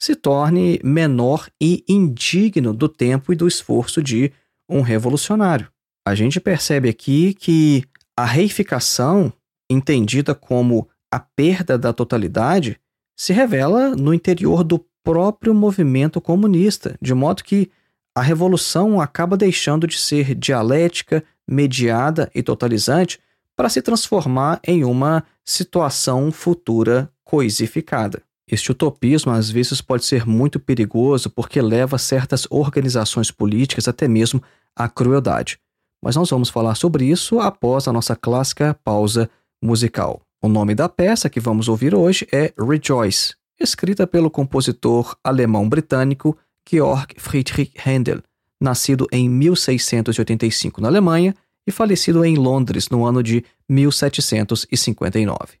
se 0.00 0.14
torne 0.16 0.80
menor 0.82 1.48
e 1.60 1.84
indigno 1.86 2.72
do 2.72 2.88
tempo 2.88 3.32
e 3.32 3.36
do 3.36 3.46
esforço 3.46 4.02
de 4.02 4.32
um 4.68 4.80
revolucionário. 4.80 5.68
A 6.06 6.14
gente 6.14 6.40
percebe 6.40 6.88
aqui 6.88 7.34
que 7.34 7.84
a 8.16 8.24
reificação, 8.24 9.32
entendida 9.70 10.34
como 10.34 10.88
a 11.12 11.20
perda 11.20 11.76
da 11.76 11.92
totalidade, 11.92 12.80
se 13.16 13.32
revela 13.32 13.94
no 13.94 14.14
interior 14.14 14.64
do 14.64 14.84
próprio 15.04 15.54
movimento 15.54 16.20
comunista, 16.20 16.96
de 17.00 17.12
modo 17.12 17.44
que 17.44 17.70
a 18.16 18.22
revolução 18.22 19.00
acaba 19.00 19.36
deixando 19.36 19.86
de 19.86 19.98
ser 19.98 20.34
dialética, 20.34 21.22
mediada 21.46 22.30
e 22.34 22.42
totalizante 22.42 23.18
para 23.56 23.68
se 23.68 23.82
transformar 23.82 24.60
em 24.66 24.84
uma 24.84 25.24
situação 25.44 26.32
futura 26.32 27.10
coisificada. 27.22 28.22
Este 28.50 28.72
utopismo 28.72 29.30
às 29.30 29.48
vezes 29.48 29.80
pode 29.80 30.04
ser 30.04 30.26
muito 30.26 30.58
perigoso 30.58 31.30
porque 31.30 31.62
leva 31.62 31.96
certas 31.98 32.48
organizações 32.50 33.30
políticas 33.30 33.86
até 33.86 34.08
mesmo 34.08 34.42
à 34.74 34.88
crueldade. 34.88 35.56
Mas 36.02 36.16
nós 36.16 36.28
vamos 36.30 36.48
falar 36.48 36.74
sobre 36.74 37.04
isso 37.04 37.38
após 37.38 37.86
a 37.86 37.92
nossa 37.92 38.16
clássica 38.16 38.74
pausa 38.82 39.30
musical. 39.62 40.20
O 40.42 40.48
nome 40.48 40.74
da 40.74 40.88
peça 40.88 41.30
que 41.30 41.38
vamos 41.38 41.68
ouvir 41.68 41.94
hoje 41.94 42.26
é 42.32 42.52
Rejoice, 42.58 43.36
escrita 43.60 44.04
pelo 44.04 44.30
compositor 44.30 45.14
alemão-britânico 45.22 46.36
Georg 46.68 47.14
Friedrich 47.18 47.72
Händel, 47.86 48.20
nascido 48.60 49.06
em 49.12 49.28
1685 49.28 50.80
na 50.80 50.88
Alemanha 50.88 51.36
e 51.66 51.70
falecido 51.70 52.24
em 52.24 52.34
Londres 52.36 52.88
no 52.88 53.06
ano 53.06 53.22
de 53.22 53.44
1759. 53.68 55.60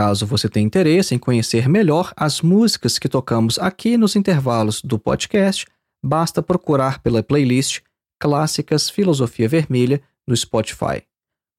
Caso 0.00 0.24
você 0.24 0.48
tenha 0.48 0.64
interesse 0.64 1.14
em 1.14 1.18
conhecer 1.18 1.68
melhor 1.68 2.14
as 2.16 2.40
músicas 2.40 2.98
que 2.98 3.06
tocamos 3.06 3.58
aqui 3.58 3.98
nos 3.98 4.16
intervalos 4.16 4.80
do 4.80 4.98
podcast, 4.98 5.66
basta 6.02 6.42
procurar 6.42 7.02
pela 7.02 7.22
playlist 7.22 7.82
Clássicas 8.18 8.88
Filosofia 8.88 9.46
Vermelha 9.46 10.00
no 10.26 10.34
Spotify. 10.34 11.02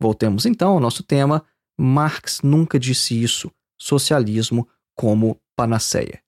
Voltemos 0.01 0.47
então 0.47 0.71
ao 0.71 0.79
nosso 0.79 1.03
tema: 1.03 1.45
Marx 1.79 2.41
nunca 2.41 2.79
disse 2.79 3.21
isso, 3.21 3.51
socialismo 3.79 4.67
como 4.97 5.39
panaceia. 5.55 6.19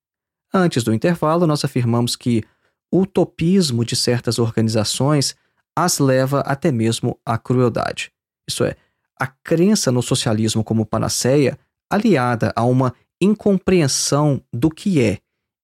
Antes 0.53 0.83
do 0.83 0.93
intervalo, 0.93 1.47
nós 1.47 1.65
afirmamos 1.65 2.15
que 2.15 2.43
o 2.91 3.01
utopismo 3.01 3.83
de 3.83 3.95
certas 3.95 4.37
organizações 4.37 5.35
as 5.75 5.97
leva 5.97 6.41
até 6.41 6.71
mesmo 6.71 7.19
à 7.25 7.39
crueldade. 7.39 8.11
Isso 8.47 8.63
é, 8.63 8.75
a 9.19 9.25
crença 9.25 9.91
no 9.91 10.03
socialismo 10.03 10.63
como 10.63 10.85
panaceia 10.85 11.57
aliada 11.93 12.51
a 12.55 12.63
uma 12.63 12.93
incompreensão 13.21 14.41
do 14.51 14.69
que 14.69 15.01
é 15.01 15.19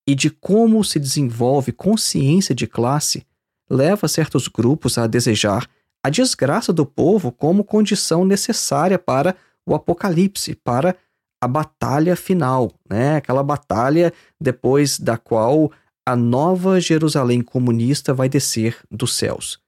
e 0.07 0.15
de 0.15 0.29
como 0.29 0.83
se 0.83 0.99
desenvolve 0.99 1.71
consciência 1.71 2.53
de 2.53 2.67
classe, 2.67 3.25
leva 3.69 4.07
certos 4.07 4.47
grupos 4.47 4.97
a 4.97 5.07
desejar 5.07 5.67
a 6.03 6.09
desgraça 6.09 6.71
do 6.71 6.85
povo 6.85 7.31
como 7.31 7.63
condição 7.63 8.23
necessária 8.23 8.97
para 8.97 9.35
o 9.67 9.75
apocalipse, 9.75 10.55
para 10.55 10.95
a 11.41 11.47
batalha 11.47 12.15
final, 12.15 12.71
né? 12.89 13.17
Aquela 13.17 13.43
batalha 13.43 14.13
depois 14.39 14.99
da 14.99 15.17
qual 15.17 15.71
a 16.07 16.15
nova 16.15 16.79
Jerusalém 16.79 17.41
comunista 17.41 18.13
vai 18.13 18.29
descer 18.29 18.77
dos 18.89 19.15
céus. 19.15 19.59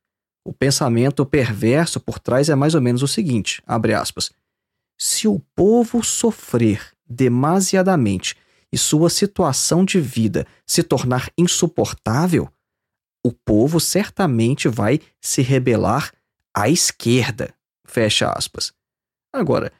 O 0.45 0.53
pensamento 0.53 1.25
perverso 1.25 1.99
por 1.99 2.17
trás 2.17 2.49
é 2.49 2.55
mais 2.55 2.73
ou 2.73 2.81
menos 2.81 3.03
o 3.03 3.07
seguinte, 3.07 3.61
abre 3.67 3.93
aspas: 3.93 4.31
se 5.03 5.27
o 5.27 5.39
povo 5.55 6.03
sofrer 6.03 6.91
demasiadamente 7.09 8.35
e 8.71 8.77
sua 8.77 9.09
situação 9.09 9.83
de 9.83 9.99
vida 9.99 10.45
se 10.63 10.83
tornar 10.83 11.31
insuportável, 11.35 12.47
o 13.25 13.31
povo 13.31 13.79
certamente 13.79 14.67
vai 14.67 14.99
se 15.19 15.41
rebelar 15.41 16.13
à 16.55 16.69
esquerda. 16.69 17.51
Fecha 17.83 18.29
aspas. 18.29 18.73
Agora, 19.33 19.73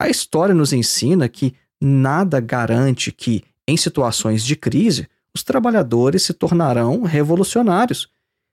a 0.00 0.08
história 0.08 0.54
nos 0.54 0.72
ensina 0.72 1.28
que 1.28 1.54
nada 1.78 2.40
garante 2.40 3.12
que, 3.12 3.44
em 3.68 3.76
situações 3.76 4.42
de 4.42 4.56
crise, 4.56 5.06
os 5.34 5.42
trabalhadores 5.42 6.22
se 6.22 6.32
tornarão 6.32 7.02
revolucionários. 7.02 8.08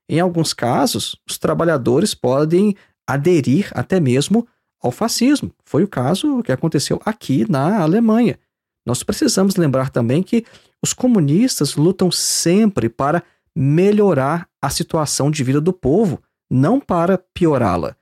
Em 0.09 0.19
alguns 0.19 0.51
casos, 0.51 1.15
os 1.25 1.37
trabalhadores 1.37 2.13
podem 2.13 2.75
aderir 3.07 3.71
até 3.73 3.97
mesmo 3.97 4.45
ao 4.81 4.91
fascismo. 4.91 5.51
Foi 5.63 5.83
o 5.83 5.87
caso 5.87 6.41
que 6.43 6.51
aconteceu 6.51 7.01
aqui 7.05 7.49
na 7.49 7.81
Alemanha. 7.81 8.39
Nós 8.85 9.03
precisamos 9.03 9.55
lembrar 9.55 9.89
também 9.89 10.23
que 10.23 10.45
os 10.81 10.93
comunistas 10.93 11.75
lutam 11.75 12.11
sempre 12.11 12.89
para 12.89 13.23
melhorar 13.55 14.47
a 14.61 14.69
situação 14.69 15.29
de 15.29 15.43
vida 15.43 15.61
do 15.61 15.71
povo, 15.71 16.21
não 16.49 16.79
para 16.79 17.17
piorá-la. 17.17 17.95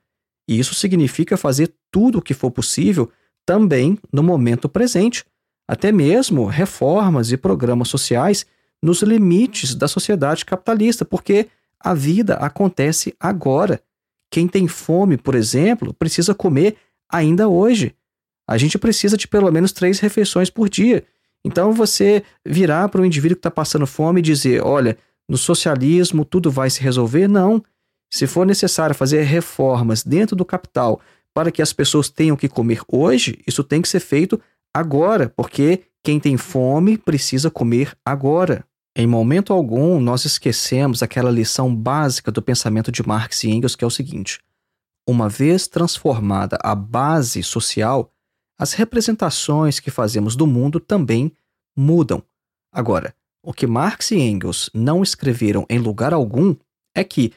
E 0.48 0.58
isso 0.58 0.74
significa 0.74 1.36
fazer 1.36 1.72
tudo 1.90 2.18
o 2.18 2.22
que 2.22 2.34
for 2.34 2.50
possível 2.50 3.10
também 3.44 3.98
no 4.12 4.22
momento 4.22 4.68
presente, 4.68 5.24
até 5.68 5.92
mesmo 5.92 6.46
reformas 6.46 7.30
e 7.30 7.36
programas 7.36 7.88
sociais 7.88 8.46
nos 8.82 9.02
limites 9.02 9.74
da 9.74 9.86
sociedade 9.86 10.44
capitalista, 10.44 11.04
porque 11.04 11.48
a 11.78 11.94
vida 11.94 12.34
acontece 12.34 13.14
agora. 13.20 13.80
Quem 14.30 14.46
tem 14.46 14.68
fome, 14.68 15.16
por 15.16 15.34
exemplo, 15.34 15.92
precisa 15.92 16.34
comer 16.34 16.76
ainda 17.10 17.48
hoje. 17.48 17.94
A 18.48 18.56
gente 18.56 18.78
precisa 18.78 19.16
de 19.16 19.26
pelo 19.26 19.50
menos 19.50 19.72
três 19.72 19.98
refeições 19.98 20.48
por 20.48 20.68
dia. 20.68 21.04
Então 21.44 21.72
você 21.72 22.22
virar 22.44 22.88
para 22.88 23.00
o 23.00 23.06
indivíduo 23.06 23.36
que 23.36 23.40
está 23.40 23.50
passando 23.50 23.86
fome 23.86 24.20
e 24.20 24.22
dizer: 24.22 24.62
olha, 24.62 24.96
no 25.28 25.36
socialismo 25.36 26.24
tudo 26.24 26.50
vai 26.50 26.70
se 26.70 26.80
resolver? 26.80 27.28
Não. 27.28 27.62
Se 28.12 28.26
for 28.26 28.44
necessário 28.44 28.94
fazer 28.94 29.22
reformas 29.22 30.02
dentro 30.02 30.34
do 30.34 30.44
capital 30.44 31.00
para 31.32 31.50
que 31.50 31.62
as 31.62 31.72
pessoas 31.72 32.08
tenham 32.08 32.36
que 32.36 32.48
comer 32.48 32.80
hoje, 32.88 33.38
isso 33.46 33.62
tem 33.62 33.80
que 33.80 33.88
ser 33.88 34.00
feito 34.00 34.40
agora, 34.74 35.32
porque 35.36 35.84
quem 36.02 36.18
tem 36.18 36.36
fome 36.36 36.98
precisa 36.98 37.50
comer 37.50 37.96
agora. 38.04 38.64
Em 39.00 39.06
momento 39.06 39.54
algum, 39.54 39.98
nós 39.98 40.26
esquecemos 40.26 41.02
aquela 41.02 41.30
lição 41.30 41.74
básica 41.74 42.30
do 42.30 42.42
pensamento 42.42 42.92
de 42.92 43.02
Marx 43.02 43.44
e 43.44 43.48
Engels, 43.48 43.74
que 43.74 43.82
é 43.82 43.86
o 43.86 43.90
seguinte: 43.90 44.38
uma 45.08 45.26
vez 45.26 45.66
transformada 45.66 46.58
a 46.62 46.74
base 46.74 47.42
social, 47.42 48.12
as 48.58 48.74
representações 48.74 49.80
que 49.80 49.90
fazemos 49.90 50.36
do 50.36 50.46
mundo 50.46 50.78
também 50.78 51.32
mudam. 51.74 52.22
Agora, 52.70 53.14
o 53.42 53.54
que 53.54 53.66
Marx 53.66 54.10
e 54.10 54.16
Engels 54.16 54.68
não 54.74 55.02
escreveram 55.02 55.64
em 55.70 55.78
lugar 55.78 56.12
algum 56.12 56.54
é 56.94 57.02
que 57.02 57.32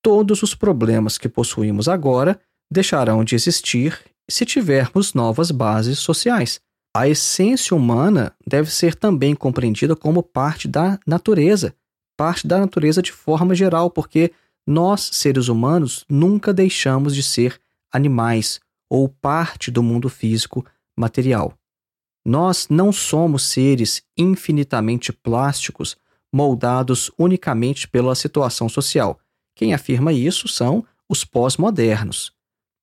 todos 0.00 0.44
os 0.44 0.54
problemas 0.54 1.18
que 1.18 1.28
possuímos 1.28 1.88
agora 1.88 2.40
deixarão 2.70 3.24
de 3.24 3.34
existir 3.34 4.00
se 4.30 4.46
tivermos 4.46 5.14
novas 5.14 5.50
bases 5.50 5.98
sociais. 5.98 6.60
A 6.94 7.08
essência 7.08 7.76
humana 7.76 8.34
deve 8.46 8.70
ser 8.70 8.94
também 8.94 9.34
compreendida 9.34 9.94
como 9.94 10.22
parte 10.22 10.66
da 10.66 10.98
natureza, 11.06 11.74
parte 12.16 12.46
da 12.46 12.58
natureza 12.58 13.00
de 13.02 13.12
forma 13.12 13.54
geral, 13.54 13.90
porque 13.90 14.32
nós, 14.66 15.10
seres 15.12 15.48
humanos, 15.48 16.04
nunca 16.08 16.52
deixamos 16.52 17.14
de 17.14 17.22
ser 17.22 17.60
animais 17.92 18.60
ou 18.90 19.08
parte 19.08 19.70
do 19.70 19.82
mundo 19.82 20.08
físico 20.08 20.64
material. 20.96 21.54
Nós 22.24 22.68
não 22.68 22.92
somos 22.92 23.44
seres 23.44 24.02
infinitamente 24.16 25.12
plásticos, 25.12 25.96
moldados 26.32 27.10
unicamente 27.18 27.88
pela 27.88 28.14
situação 28.14 28.68
social. 28.68 29.18
Quem 29.54 29.72
afirma 29.72 30.12
isso 30.12 30.46
são 30.46 30.84
os 31.08 31.24
pós-modernos. 31.24 32.32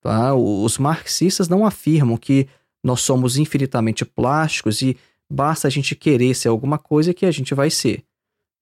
Tá? 0.02 0.34
Os 0.34 0.78
marxistas 0.78 1.48
não 1.48 1.66
afirmam 1.66 2.18
que 2.18 2.48
nós 2.86 3.02
somos 3.02 3.36
infinitamente 3.36 4.06
plásticos 4.06 4.84
e 4.84 4.96
basta 5.28 5.68
a 5.68 5.72
gente 5.72 5.96
querer 5.96 6.36
ser 6.36 6.50
alguma 6.50 6.78
coisa 6.78 7.16
que 7.16 7.26
a 7.26 7.32
gente 7.32 7.56
vai 7.56 7.72
ser. 7.72 8.04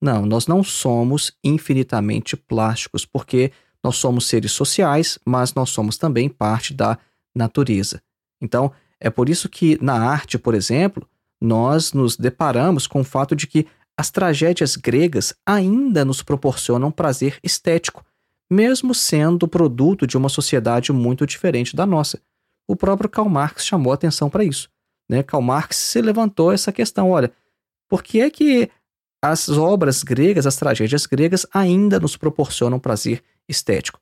Não, 0.01 0.25
nós 0.25 0.47
não 0.47 0.63
somos 0.63 1.33
infinitamente 1.43 2.37
plásticos, 2.37 3.05
porque 3.05 3.51
nós 3.83 3.97
somos 3.97 4.25
seres 4.25 4.53
sociais, 4.53 5.19
mas 5.25 5.53
nós 5.53 5.71
somos 5.71 5.97
também 5.97 6.29
parte 6.29 6.73
da 6.73 6.97
natureza. 7.35 8.01
Então, 8.41 8.71
é 8.97 9.09
por 9.09 9.27
isso 9.27 9.49
que 9.49 9.77
na 9.83 10.01
arte, 10.09 10.39
por 10.39 10.55
exemplo, 10.55 11.05
nós 11.41 11.91
nos 11.91 12.15
deparamos 12.15 12.87
com 12.87 13.01
o 13.01 13.05
fato 13.05 13.35
de 13.35 13.45
que 13.45 13.67
as 13.97 14.09
tragédias 14.09 14.77
gregas 14.77 15.33
ainda 15.45 16.05
nos 16.05 16.23
proporcionam 16.23 16.91
prazer 16.91 17.39
estético, 17.43 18.05
mesmo 18.49 18.95
sendo 18.95 19.49
produto 19.49 20.07
de 20.07 20.15
uma 20.15 20.29
sociedade 20.29 20.93
muito 20.93 21.27
diferente 21.27 21.75
da 21.75 21.85
nossa 21.85 22.21
o 22.67 22.75
próprio 22.75 23.09
Karl 23.09 23.29
Marx 23.29 23.65
chamou 23.65 23.93
atenção 23.93 24.29
para 24.29 24.43
isso. 24.43 24.69
Né? 25.09 25.23
Karl 25.23 25.41
Marx 25.41 25.77
se 25.77 26.01
levantou 26.01 26.51
essa 26.51 26.71
questão: 26.71 27.11
olha, 27.11 27.31
por 27.89 28.03
que 28.03 28.21
é 28.21 28.29
que 28.29 28.69
as 29.23 29.49
obras 29.49 30.03
gregas, 30.03 30.45
as 30.45 30.55
tragédias 30.55 31.05
gregas, 31.05 31.45
ainda 31.53 31.99
nos 31.99 32.17
proporcionam 32.17 32.79
prazer 32.79 33.23
estético? 33.47 33.99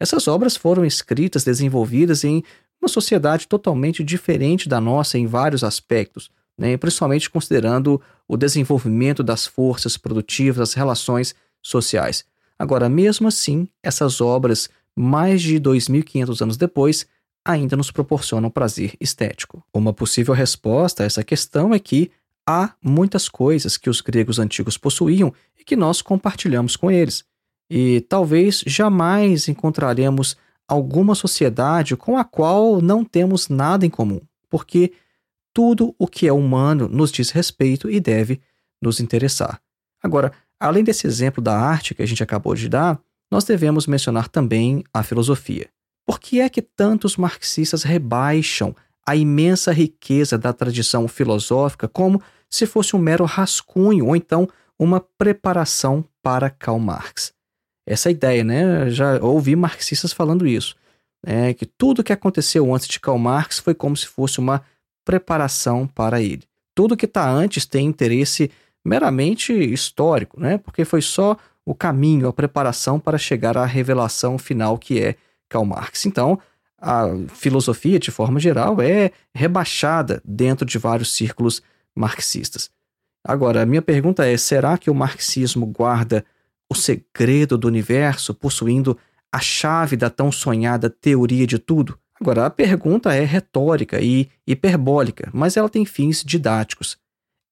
Essas 0.00 0.28
obras 0.28 0.56
foram 0.56 0.84
escritas, 0.84 1.44
desenvolvidas 1.44 2.24
em 2.24 2.42
uma 2.80 2.88
sociedade 2.88 3.46
totalmente 3.46 4.02
diferente 4.02 4.68
da 4.68 4.80
nossa 4.80 5.18
em 5.18 5.26
vários 5.26 5.64
aspectos, 5.64 6.30
né? 6.58 6.76
principalmente 6.76 7.30
considerando 7.30 8.00
o 8.28 8.36
desenvolvimento 8.36 9.22
das 9.22 9.46
forças 9.46 9.96
produtivas, 9.96 10.70
as 10.70 10.74
relações 10.74 11.34
sociais. 11.62 12.24
Agora, 12.58 12.88
mesmo 12.88 13.28
assim, 13.28 13.68
essas 13.82 14.20
obras, 14.20 14.68
mais 14.96 15.42
de 15.42 15.58
2.500 15.58 16.42
anos 16.42 16.56
depois, 16.56 17.06
ainda 17.44 17.76
nos 17.76 17.90
proporcionam 17.90 18.50
prazer 18.50 18.94
estético. 19.00 19.62
Uma 19.72 19.92
possível 19.92 20.32
resposta 20.32 21.02
a 21.02 21.06
essa 21.06 21.22
questão 21.22 21.74
é 21.74 21.78
que 21.78 22.10
há 22.46 22.74
muitas 22.82 23.28
coisas 23.28 23.76
que 23.76 23.90
os 23.90 24.00
gregos 24.00 24.38
antigos 24.38 24.78
possuíam 24.78 25.32
e 25.58 25.64
que 25.64 25.76
nós 25.76 26.00
compartilhamos 26.00 26.76
com 26.76 26.90
eles. 26.90 27.24
E 27.70 28.00
talvez 28.02 28.62
jamais 28.66 29.48
encontraremos 29.48 30.36
alguma 30.66 31.14
sociedade 31.14 31.96
com 31.96 32.16
a 32.16 32.24
qual 32.24 32.80
não 32.80 33.04
temos 33.04 33.48
nada 33.48 33.84
em 33.84 33.90
comum, 33.90 34.20
porque 34.48 34.92
tudo 35.52 35.94
o 35.98 36.06
que 36.06 36.26
é 36.26 36.32
humano 36.32 36.88
nos 36.88 37.12
diz 37.12 37.30
respeito 37.30 37.90
e 37.90 38.00
deve 38.00 38.40
nos 38.80 39.00
interessar. 39.00 39.60
Agora, 40.02 40.32
além 40.58 40.82
desse 40.82 41.06
exemplo 41.06 41.42
da 41.42 41.56
arte 41.56 41.94
que 41.94 42.02
a 42.02 42.06
gente 42.06 42.22
acabou 42.22 42.54
de 42.54 42.68
dar, 42.68 43.00
nós 43.30 43.44
devemos 43.44 43.86
mencionar 43.86 44.28
também 44.28 44.84
a 44.92 45.02
filosofia. 45.02 45.68
Por 46.06 46.20
que 46.20 46.40
é 46.40 46.48
que 46.48 46.62
tantos 46.62 47.16
marxistas 47.16 47.82
rebaixam 47.82 48.74
a 49.06 49.16
imensa 49.16 49.72
riqueza 49.72 50.38
da 50.38 50.52
tradição 50.52 51.06
filosófica 51.08 51.88
como 51.88 52.22
se 52.48 52.66
fosse 52.66 52.94
um 52.94 52.98
mero 52.98 53.24
rascunho 53.24 54.06
ou 54.06 54.16
então 54.16 54.48
uma 54.78 55.00
preparação 55.00 56.04
para 56.22 56.50
Karl 56.50 56.78
Marx? 56.78 57.32
Essa 57.86 58.10
ideia, 58.10 58.42
né? 58.42 58.90
Já 58.90 59.18
ouvi 59.22 59.54
marxistas 59.54 60.12
falando 60.12 60.46
isso. 60.46 60.74
É, 61.26 61.54
que 61.54 61.64
tudo 61.64 62.04
que 62.04 62.12
aconteceu 62.12 62.74
antes 62.74 62.86
de 62.86 63.00
Karl 63.00 63.18
Marx 63.18 63.58
foi 63.58 63.74
como 63.74 63.96
se 63.96 64.06
fosse 64.06 64.38
uma 64.38 64.62
preparação 65.04 65.86
para 65.86 66.20
ele. 66.20 66.42
Tudo 66.74 66.96
que 66.96 67.06
está 67.06 67.28
antes 67.28 67.64
tem 67.64 67.86
interesse 67.86 68.50
meramente 68.84 69.52
histórico, 69.52 70.38
né? 70.38 70.58
porque 70.58 70.84
foi 70.84 71.00
só 71.00 71.36
o 71.64 71.74
caminho, 71.74 72.28
a 72.28 72.32
preparação 72.32 73.00
para 73.00 73.16
chegar 73.16 73.56
à 73.56 73.64
revelação 73.64 74.36
final 74.36 74.76
que 74.76 75.00
é 75.00 75.16
Karl 75.54 75.64
Marx. 75.64 76.04
Então, 76.04 76.40
a 76.80 77.06
filosofia, 77.28 77.98
de 78.00 78.10
forma 78.10 78.40
geral, 78.40 78.82
é 78.82 79.12
rebaixada 79.32 80.20
dentro 80.24 80.66
de 80.66 80.76
vários 80.78 81.14
círculos 81.14 81.62
marxistas. 81.94 82.70
Agora, 83.24 83.62
a 83.62 83.66
minha 83.66 83.80
pergunta 83.80 84.26
é: 84.26 84.36
será 84.36 84.76
que 84.76 84.90
o 84.90 84.94
marxismo 84.94 85.64
guarda 85.64 86.24
o 86.68 86.74
segredo 86.74 87.56
do 87.56 87.68
universo, 87.68 88.34
possuindo 88.34 88.98
a 89.32 89.38
chave 89.38 89.96
da 89.96 90.10
tão 90.10 90.32
sonhada 90.32 90.90
teoria 90.90 91.46
de 91.46 91.58
tudo? 91.58 91.98
Agora, 92.20 92.46
a 92.46 92.50
pergunta 92.50 93.14
é 93.14 93.24
retórica 93.24 94.00
e 94.00 94.28
hiperbólica, 94.46 95.30
mas 95.32 95.56
ela 95.56 95.68
tem 95.68 95.84
fins 95.84 96.24
didáticos. 96.24 96.98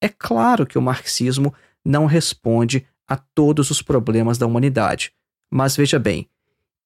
É 0.01 0.09
claro 0.09 0.65
que 0.65 0.77
o 0.77 0.81
marxismo 0.81 1.53
não 1.85 2.05
responde 2.05 2.85
a 3.07 3.15
todos 3.15 3.69
os 3.69 3.81
problemas 3.81 4.37
da 4.37 4.45
humanidade, 4.45 5.13
mas 5.51 5.75
veja 5.75 5.99
bem, 5.99 6.27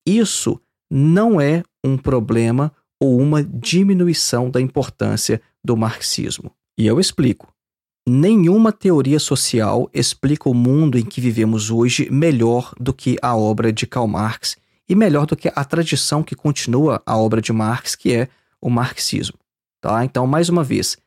isso 0.06 0.60
não 0.90 1.40
é 1.40 1.64
um 1.84 1.98
problema 1.98 2.72
ou 3.00 3.20
uma 3.20 3.44
diminuição 3.44 4.50
da 4.50 4.60
importância 4.60 5.42
do 5.64 5.76
marxismo. 5.78 6.52
E 6.78 6.86
eu 6.86 7.00
explico. 7.00 7.54
Nenhuma 8.08 8.72
teoria 8.72 9.20
social 9.20 9.90
explica 9.94 10.50
o 10.50 10.54
mundo 10.54 10.98
em 10.98 11.04
que 11.04 11.20
vivemos 11.20 11.70
hoje 11.70 12.10
melhor 12.10 12.74
do 12.80 12.94
que 12.94 13.18
a 13.22 13.36
obra 13.36 13.72
de 13.72 13.86
Karl 13.86 14.08
Marx 14.08 14.56
e 14.88 14.96
melhor 14.96 15.26
do 15.26 15.36
que 15.36 15.52
a 15.54 15.66
tradição 15.66 16.24
que 16.24 16.34
continua 16.34 17.02
a 17.06 17.18
obra 17.18 17.42
de 17.42 17.52
Marx, 17.52 17.96
que 17.96 18.14
é 18.14 18.30
o 18.62 18.70
marxismo. 18.70 19.38
Tá? 19.82 20.06
Então, 20.06 20.26
mais 20.26 20.48
uma 20.48 20.64
vez, 20.64 20.98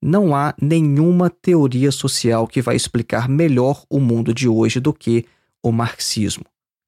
não 0.00 0.36
há 0.36 0.54
nenhuma 0.60 1.28
teoria 1.28 1.90
social 1.90 2.46
que 2.46 2.62
vai 2.62 2.76
explicar 2.76 3.28
melhor 3.28 3.84
o 3.90 3.98
mundo 3.98 4.32
de 4.32 4.48
hoje 4.48 4.78
do 4.78 4.92
que 4.92 5.26
o 5.62 5.72
marxismo. 5.72 6.44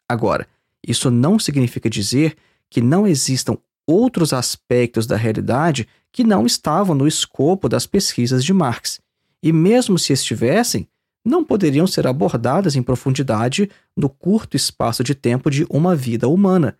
Agora, 0.08 0.46
isso 0.86 1.10
não 1.10 1.38
significa 1.38 1.90
dizer 1.90 2.36
que 2.70 2.80
não 2.80 3.06
existam 3.06 3.58
outros 3.86 4.32
aspectos 4.32 5.06
da 5.06 5.16
realidade 5.16 5.86
que 6.12 6.24
não 6.24 6.46
estavam 6.46 6.94
no 6.94 7.06
escopo 7.06 7.68
das 7.68 7.86
pesquisas 7.86 8.44
de 8.44 8.52
Marx 8.52 9.00
e 9.42 9.52
mesmo 9.52 9.98
se 9.98 10.12
estivessem, 10.12 10.88
não 11.24 11.44
poderiam 11.44 11.86
ser 11.86 12.06
abordadas 12.06 12.76
em 12.76 12.82
profundidade 12.82 13.70
no 13.96 14.08
curto 14.08 14.56
espaço 14.56 15.04
de 15.04 15.14
tempo 15.14 15.50
de 15.50 15.66
uma 15.68 15.94
vida 15.94 16.28
humana. 16.28 16.76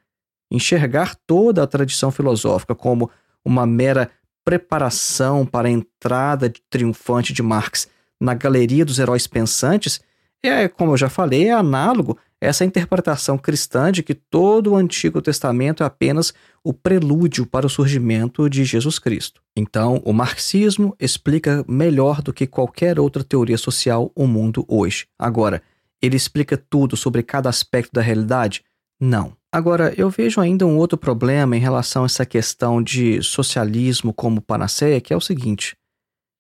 Enxergar 0.51 1.17
toda 1.27 1.63
a 1.63 1.67
tradição 1.67 2.11
filosófica 2.11 2.75
como 2.75 3.11
uma 3.45 3.67
mera 3.67 4.11
preparação 4.45 5.45
para 5.45 5.69
a 5.69 5.71
entrada 5.71 6.53
triunfante 6.71 7.33
de 7.33 7.43
Marx 7.43 7.89
na 8.21 8.35
galeria 8.35 8.85
dos 8.85 8.99
heróis 8.99 9.27
pensantes 9.27 10.01
é, 10.43 10.69
como 10.69 10.93
eu 10.93 10.97
já 10.97 11.09
falei, 11.09 11.49
é 11.49 11.53
análogo 11.53 12.17
essa 12.47 12.65
interpretação 12.65 13.37
cristã 13.37 13.91
de 13.91 14.05
que 14.05 14.15
todo 14.15 14.71
o 14.71 14.77
Antigo 14.77 15.21
Testamento 15.21 15.83
é 15.83 15.87
apenas 15.87 16.33
o 16.63 16.73
prelúdio 16.73 17.45
para 17.45 17.67
o 17.67 17.71
surgimento 17.71 18.49
de 18.49 18.65
Jesus 18.65 19.01
Cristo. 19.01 19.43
Então, 19.57 20.01
o 20.05 20.13
marxismo 20.13 20.95
explica 21.01 21.65
melhor 21.67 22.23
do 22.23 22.33
que 22.33 22.47
qualquer 22.47 23.01
outra 23.01 23.25
teoria 23.25 23.59
social 23.59 24.13
o 24.15 24.29
mundo 24.29 24.65
hoje. 24.69 25.07
Agora, 25.19 25.61
ele 26.01 26.17
explica 26.17 26.57
tudo 26.57 26.97
sobre 26.97 27.23
cada 27.23 27.49
aspecto 27.49 27.93
da 27.93 28.01
realidade? 28.01 28.63
Não. 29.01 29.37
Agora, 29.51 29.93
eu 29.97 30.09
vejo 30.09 30.41
ainda 30.41 30.65
um 30.67 30.77
outro 30.77 30.97
problema 30.97 31.57
em 31.57 31.61
relação 31.61 32.05
a 32.05 32.07
essa 32.07 32.25
questão 32.25 32.81
de 32.81 33.23
socialismo 33.23 34.13
como 34.13 34.41
panaceia, 34.41 35.01
que 35.01 35.13
é 35.13 35.17
o 35.17 35.21
seguinte: 35.21 35.77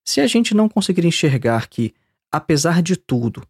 se 0.04 0.20
a 0.20 0.26
gente 0.28 0.54
não 0.54 0.68
conseguir 0.68 1.04
enxergar 1.04 1.66
que, 1.66 1.92
apesar 2.30 2.80
de 2.80 2.96
tudo, 2.96 3.42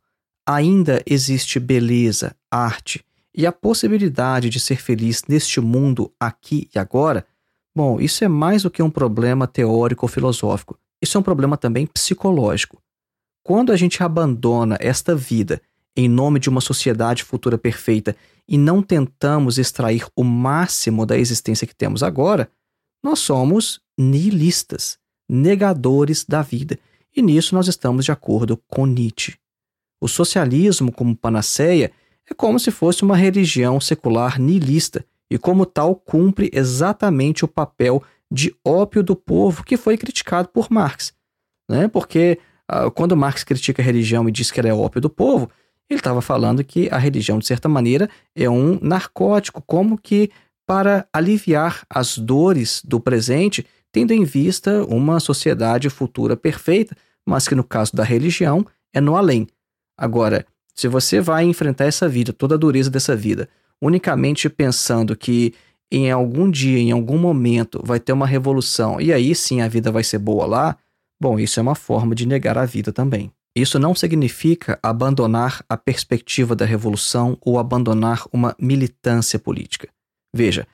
ainda 0.46 1.02
existe 1.04 1.58
beleza, 1.58 2.36
arte 2.50 3.04
e 3.34 3.44
a 3.44 3.52
possibilidade 3.52 4.48
de 4.48 4.60
ser 4.60 4.80
feliz 4.80 5.24
neste 5.28 5.60
mundo 5.60 6.12
aqui 6.18 6.70
e 6.74 6.78
agora, 6.78 7.26
bom, 7.74 8.00
isso 8.00 8.24
é 8.24 8.28
mais 8.28 8.62
do 8.62 8.70
que 8.70 8.82
um 8.82 8.90
problema 8.90 9.46
teórico 9.46 10.06
ou 10.06 10.08
filosófico. 10.08 10.78
Isso 11.02 11.18
é 11.18 11.20
um 11.20 11.24
problema 11.24 11.56
também 11.56 11.86
psicológico. 11.86 12.80
Quando 13.44 13.72
a 13.72 13.76
gente 13.76 14.02
abandona 14.02 14.78
esta 14.80 15.14
vida 15.14 15.60
em 15.94 16.08
nome 16.08 16.38
de 16.38 16.48
uma 16.48 16.60
sociedade 16.60 17.24
futura 17.24 17.58
perfeita 17.58 18.16
e 18.48 18.56
não 18.56 18.82
tentamos 18.82 19.58
extrair 19.58 20.06
o 20.14 20.22
máximo 20.22 21.04
da 21.04 21.18
existência 21.18 21.66
que 21.66 21.74
temos 21.74 22.02
agora, 22.02 22.50
nós 23.02 23.18
somos 23.18 23.80
nihilistas, 23.98 24.98
negadores 25.28 26.24
da 26.24 26.42
vida. 26.42 26.78
E 27.14 27.22
nisso 27.22 27.54
nós 27.54 27.66
estamos 27.66 28.04
de 28.04 28.12
acordo 28.12 28.60
com 28.68 28.86
Nietzsche. 28.86 29.36
O 30.06 30.08
socialismo, 30.08 30.92
como 30.92 31.16
panaceia, 31.16 31.90
é 32.30 32.32
como 32.32 32.60
se 32.60 32.70
fosse 32.70 33.02
uma 33.02 33.16
religião 33.16 33.80
secular 33.80 34.38
nihilista 34.38 35.04
e, 35.28 35.36
como 35.36 35.66
tal, 35.66 35.96
cumpre 35.96 36.48
exatamente 36.52 37.44
o 37.44 37.48
papel 37.48 38.00
de 38.30 38.54
ópio 38.64 39.02
do 39.02 39.16
povo 39.16 39.64
que 39.64 39.76
foi 39.76 39.96
criticado 39.96 40.48
por 40.50 40.70
Marx. 40.70 41.12
Né? 41.68 41.88
Porque 41.88 42.38
ah, 42.68 42.88
quando 42.88 43.16
Marx 43.16 43.42
critica 43.42 43.82
a 43.82 43.84
religião 43.84 44.28
e 44.28 44.30
diz 44.30 44.52
que 44.52 44.60
ela 44.60 44.68
é 44.68 44.72
ópio 44.72 45.00
do 45.00 45.10
povo, 45.10 45.50
ele 45.90 45.98
estava 45.98 46.22
falando 46.22 46.62
que 46.62 46.88
a 46.92 46.98
religião, 46.98 47.40
de 47.40 47.46
certa 47.48 47.68
maneira, 47.68 48.08
é 48.32 48.48
um 48.48 48.78
narcótico, 48.80 49.60
como 49.60 49.98
que 49.98 50.30
para 50.64 51.04
aliviar 51.12 51.84
as 51.90 52.16
dores 52.16 52.80
do 52.84 53.00
presente, 53.00 53.66
tendo 53.90 54.12
em 54.12 54.22
vista 54.22 54.84
uma 54.84 55.18
sociedade 55.18 55.90
futura 55.90 56.36
perfeita, 56.36 56.96
mas 57.26 57.48
que 57.48 57.56
no 57.56 57.64
caso 57.64 57.96
da 57.96 58.04
religião 58.04 58.64
é 58.94 59.00
no 59.00 59.16
além. 59.16 59.48
Agora, 59.96 60.46
se 60.74 60.88
você 60.88 61.20
vai 61.20 61.44
enfrentar 61.44 61.86
essa 61.86 62.08
vida, 62.08 62.32
toda 62.32 62.54
a 62.54 62.58
dureza 62.58 62.90
dessa 62.90 63.16
vida, 63.16 63.48
unicamente 63.80 64.48
pensando 64.48 65.16
que 65.16 65.54
em 65.90 66.10
algum 66.10 66.50
dia, 66.50 66.78
em 66.78 66.90
algum 66.90 67.18
momento, 67.18 67.80
vai 67.84 68.00
ter 68.00 68.12
uma 68.12 68.26
revolução 68.26 69.00
e 69.00 69.12
aí 69.12 69.34
sim 69.34 69.60
a 69.60 69.68
vida 69.68 69.90
vai 69.90 70.02
ser 70.02 70.18
boa 70.18 70.44
lá, 70.46 70.76
bom, 71.20 71.38
isso 71.38 71.60
é 71.60 71.62
uma 71.62 71.74
forma 71.74 72.14
de 72.14 72.26
negar 72.26 72.58
a 72.58 72.66
vida 72.66 72.92
também. 72.92 73.30
Isso 73.56 73.78
não 73.78 73.94
significa 73.94 74.78
abandonar 74.82 75.64
a 75.66 75.78
perspectiva 75.78 76.54
da 76.54 76.66
revolução 76.66 77.38
ou 77.40 77.58
abandonar 77.58 78.24
uma 78.30 78.54
militância 78.60 79.38
política. 79.38 79.88
Veja, 80.34 80.66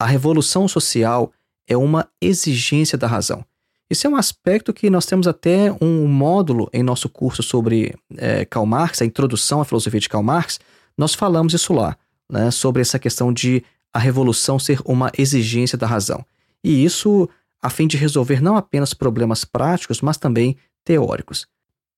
a 0.00 0.06
revolução 0.06 0.66
social 0.66 1.32
é 1.68 1.76
uma 1.76 2.08
exigência 2.20 2.98
da 2.98 3.06
razão. 3.06 3.44
Esse 3.90 4.06
é 4.06 4.10
um 4.10 4.16
aspecto 4.16 4.72
que 4.72 4.88
nós 4.88 5.06
temos 5.06 5.26
até 5.26 5.70
um 5.80 6.06
módulo 6.06 6.68
em 6.72 6.82
nosso 6.82 7.08
curso 7.08 7.42
sobre 7.42 7.94
é, 8.16 8.44
Karl 8.44 8.66
Marx, 8.66 9.02
a 9.02 9.04
introdução 9.04 9.60
à 9.60 9.64
filosofia 9.64 10.00
de 10.00 10.08
Karl 10.08 10.22
Marx. 10.22 10.58
Nós 10.96 11.14
falamos 11.14 11.52
isso 11.52 11.72
lá, 11.72 11.96
né, 12.30 12.50
sobre 12.50 12.80
essa 12.80 12.98
questão 12.98 13.32
de 13.32 13.62
a 13.92 13.98
revolução 13.98 14.58
ser 14.58 14.80
uma 14.84 15.12
exigência 15.16 15.76
da 15.76 15.86
razão. 15.86 16.24
E 16.62 16.84
isso 16.84 17.28
a 17.62 17.70
fim 17.70 17.86
de 17.86 17.96
resolver 17.96 18.42
não 18.42 18.56
apenas 18.56 18.92
problemas 18.92 19.44
práticos, 19.44 20.00
mas 20.00 20.16
também 20.16 20.56
teóricos. 20.84 21.46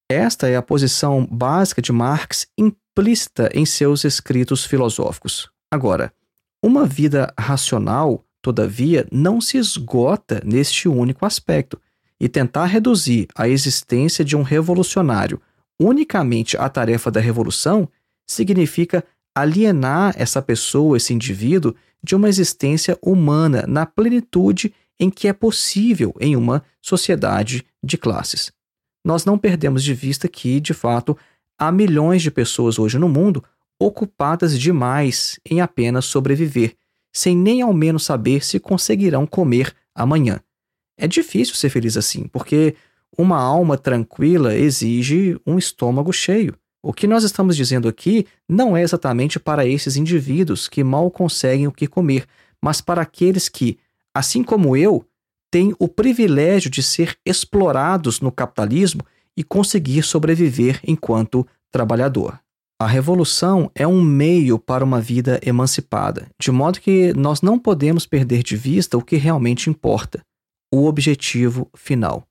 Esta 0.09 0.49
é 0.49 0.57
a 0.57 0.63
posição 0.63 1.27
básica 1.27 1.83
de 1.83 1.93
Marx 1.93 2.47
implícita 2.57 3.51
em 3.53 3.67
seus 3.67 4.05
escritos 4.05 4.65
filosóficos. 4.65 5.51
Agora, 5.71 6.13
uma 6.63 6.87
vida 6.87 7.33
racional 7.39 8.25
todavia, 8.47 9.05
não 9.11 9.41
se 9.41 9.59
esgota 9.59 10.41
neste 10.45 10.89
único 10.89 11.27
aspecto, 11.27 11.81
e 12.21 12.29
tentar 12.29 12.67
reduzir 12.67 13.27
a 13.35 13.49
existência 13.49 14.25
de 14.25 14.37
um 14.37 14.43
revolucionário 14.43 15.41
unicamente 15.79 16.57
à 16.57 16.69
tarefa 16.69 17.11
da 17.11 17.21
revolução 17.21 17.89
significa 18.25 19.05
alienar 19.35 20.15
essa 20.17 20.41
pessoa, 20.41 20.97
esse 20.97 21.13
indivíduo, 21.13 21.75
de 22.03 22.15
uma 22.15 22.29
existência 22.29 22.97
humana 23.03 23.65
na 23.67 23.85
plenitude 23.85 24.73
em 24.99 25.11
que 25.11 25.27
é 25.27 25.33
possível 25.33 26.15
em 26.21 26.37
uma 26.37 26.63
sociedade 26.81 27.67
de 27.83 27.99
classes. 27.99 28.53
Nós 29.05 29.25
não 29.25 29.37
perdemos 29.37 29.83
de 29.83 29.93
vista 29.93 30.29
que, 30.29 30.61
de 30.61 30.73
fato, 30.73 31.19
há 31.59 31.73
milhões 31.73 32.23
de 32.23 32.31
pessoas 32.31 32.79
hoje 32.79 32.97
no 32.97 33.09
mundo 33.09 33.43
ocupadas 33.79 34.59
demais 34.59 35.39
em 35.45 35.61
apenas 35.61 36.07
sobreviver, 36.07 36.77
sem 37.17 37.35
nem 37.35 37.63
ao 37.63 37.73
menos 37.73 38.05
saber 38.05 38.45
se 38.45 38.61
conseguirão 38.61 39.27
comer 39.27 39.73
amanhã. 39.95 40.39
É 40.99 41.09
difícil 41.09 41.55
ser 41.55 41.71
feliz 41.71 41.97
assim, 41.97 42.29
porque 42.29 42.77
uma 43.17 43.41
alma 43.41 43.79
tranquila 43.79 44.55
exige 44.55 45.41
um 45.47 45.57
estômago 45.57 46.13
cheio. 46.13 46.55
O 46.83 46.93
que 46.93 47.07
nós 47.07 47.25
estamos 47.25 47.57
dizendo 47.57 47.89
aqui 47.89 48.27
não 48.47 48.77
é 48.77 48.83
exatamente 48.83 49.41
para 49.41 49.65
esses 49.65 49.97
indivíduos 49.97 50.69
que 50.69 50.85
mal 50.85 51.11
conseguem 51.11 51.67
o 51.67 51.73
que 51.73 51.87
comer, 51.87 52.27
mas 52.63 52.83
para 52.83 53.01
aqueles 53.01 53.49
que, 53.49 53.79
assim 54.15 54.43
como 54.43 54.77
eu, 54.77 55.03
têm 55.51 55.75
o 55.79 55.89
privilégio 55.89 56.69
de 56.69 56.83
ser 56.83 57.17
explorados 57.25 58.21
no 58.21 58.31
capitalismo 58.31 59.01
e 59.35 59.43
conseguir 59.43 60.03
sobreviver 60.03 60.81
enquanto 60.85 61.47
trabalhador. 61.73 62.39
A 62.79 62.87
revolução 62.87 63.71
é 63.75 63.87
um 63.87 64.03
meio 64.03 64.59
para 64.59 64.85
uma 64.85 65.01
vida 65.01 65.41
emancipada, 65.43 66.29
de 66.39 66.51
modo 66.51 66.79
que 66.79 67.11
nós 67.15 67.41
não 67.41 67.59
podemos 67.59 68.05
perder 68.05 68.43
de 68.43 68.55
vista 68.55 68.99
o 68.99 69.03
que 69.03 69.17
realmente 69.17 69.71
importa, 69.71 70.21
o 70.71 70.87
objetivo 70.87 71.71
final. 71.75 72.27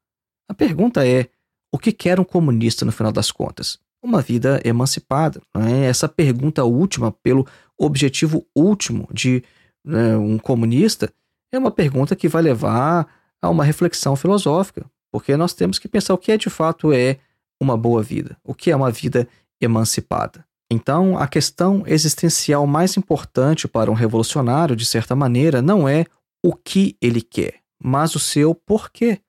A 0.48 0.54
pergunta 0.54 1.06
é: 1.08 1.30
o 1.74 1.80
que 1.80 1.92
quer 1.92 2.20
um 2.20 2.24
comunista 2.24 2.86
no 2.86 2.92
final 2.92 3.12
das 3.12 3.32
contas? 3.32 3.80
Uma 4.04 4.22
vida 4.22 4.62
emancipada. 4.64 5.42
É? 5.68 5.86
Essa 5.86 6.08
pergunta 6.08 6.64
última, 6.64 7.12
pelo 7.12 7.48
objetivo 7.76 8.46
último 8.56 9.08
de 9.12 9.44
né, 9.84 10.16
um 10.16 10.38
comunista, 10.38 11.12
é 11.52 11.58
uma 11.58 11.72
pergunta 11.72 12.16
que 12.16 12.28
vai 12.28 12.44
levar 12.44 13.08
a 13.42 13.50
uma 13.50 13.64
reflexão 13.64 14.16
filosófica, 14.16 14.86
porque 15.12 15.36
nós 15.36 15.54
temos 15.54 15.80
que 15.80 15.88
pensar 15.88 16.14
o 16.14 16.20
que 16.20 16.32
é 16.32 16.38
de 16.38 16.52
fato 16.52 16.94
é 16.94 17.18
uma 17.60 17.76
boa 17.76 18.04
vida, 18.04 18.38
o 18.44 18.54
que 18.54 18.70
é 18.70 18.76
uma 18.76 18.92
vida 18.92 19.28
emancipada. 19.62 20.46
Então, 20.72 21.18
a 21.18 21.28
questão 21.28 21.84
existencial 21.86 22.66
mais 22.66 22.98
importante 22.98 23.68
para 23.68 23.92
um 23.92 23.94
revolucionário, 23.94 24.76
de 24.76 24.86
certa 24.86 25.16
maneira, 25.16 25.62
não 25.62 25.88
é 25.88 26.06
o 26.44 26.54
que 26.54 26.98
ele 27.02 27.22
quer, 27.22 27.60
mas 27.82 28.16
o 28.16 28.20
seu 28.20 28.56
porquê. 28.56 29.20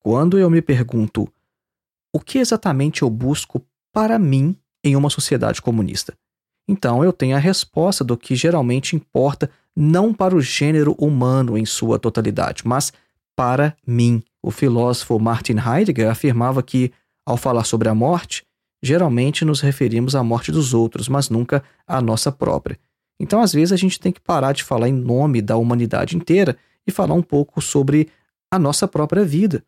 Quando 0.00 0.38
eu 0.38 0.48
me 0.48 0.62
pergunto 0.62 1.28
o 2.14 2.20
que 2.20 2.38
exatamente 2.38 3.02
eu 3.02 3.10
busco 3.10 3.64
para 3.92 4.18
mim 4.18 4.56
em 4.84 4.96
uma 4.96 5.10
sociedade 5.10 5.60
comunista, 5.60 6.16
então 6.68 7.02
eu 7.02 7.12
tenho 7.12 7.34
a 7.34 7.40
resposta 7.40 8.04
do 8.04 8.16
que 8.16 8.36
geralmente 8.36 8.94
importa 8.94 9.50
não 9.74 10.12
para 10.12 10.34
o 10.34 10.40
gênero 10.40 10.94
humano 10.98 11.56
em 11.56 11.64
sua 11.64 11.98
totalidade, 11.98 12.62
mas 12.66 12.92
para 13.36 13.76
mim. 13.86 14.22
O 14.42 14.50
filósofo 14.50 15.18
Martin 15.18 15.56
Heidegger 15.58 16.10
afirmava 16.10 16.62
que, 16.62 16.92
ao 17.26 17.36
falar 17.36 17.64
sobre 17.64 17.88
a 17.88 17.94
morte, 17.94 18.44
geralmente 18.82 19.44
nos 19.44 19.60
referimos 19.60 20.14
à 20.14 20.22
morte 20.22 20.52
dos 20.52 20.74
outros, 20.74 21.08
mas 21.08 21.28
nunca 21.28 21.62
à 21.86 22.00
nossa 22.00 22.30
própria. 22.30 22.78
Então, 23.20 23.40
às 23.40 23.52
vezes, 23.52 23.72
a 23.72 23.76
gente 23.76 23.98
tem 23.98 24.12
que 24.12 24.20
parar 24.20 24.52
de 24.52 24.62
falar 24.62 24.88
em 24.88 24.92
nome 24.92 25.42
da 25.42 25.56
humanidade 25.56 26.16
inteira 26.16 26.56
e 26.86 26.92
falar 26.92 27.14
um 27.14 27.22
pouco 27.22 27.60
sobre 27.60 28.08
a 28.50 28.58
nossa 28.58 28.86
própria 28.86 29.24
vida 29.24 29.64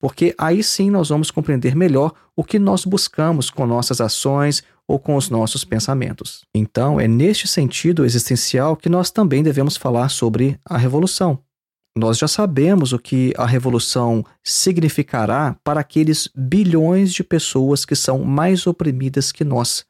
porque 0.00 0.34
aí 0.38 0.62
sim 0.62 0.90
nós 0.90 1.08
vamos 1.08 1.30
compreender 1.30 1.74
melhor 1.74 2.12
o 2.36 2.44
que 2.44 2.58
nós 2.58 2.84
buscamos 2.84 3.50
com 3.50 3.66
nossas 3.66 4.00
ações 4.00 4.62
ou 4.86 4.98
com 4.98 5.16
os 5.16 5.28
nossos 5.28 5.64
pensamentos. 5.64 6.44
Então, 6.54 7.00
é 7.00 7.08
neste 7.08 7.46
sentido 7.46 8.04
existencial 8.04 8.76
que 8.76 8.88
nós 8.88 9.10
também 9.10 9.42
devemos 9.42 9.76
falar 9.76 10.08
sobre 10.08 10.58
a 10.64 10.78
revolução. 10.78 11.38
Nós 11.98 12.16
já 12.16 12.28
sabemos 12.28 12.92
o 12.92 12.98
que 12.98 13.34
a 13.36 13.44
revolução 13.44 14.24
significará 14.44 15.56
para 15.64 15.80
aqueles 15.80 16.28
bilhões 16.32 17.12
de 17.12 17.24
pessoas 17.24 17.84
que 17.84 17.96
são 17.96 18.22
mais 18.22 18.68
oprimidas 18.68 19.32
que 19.32 19.42
nós. 19.42 19.84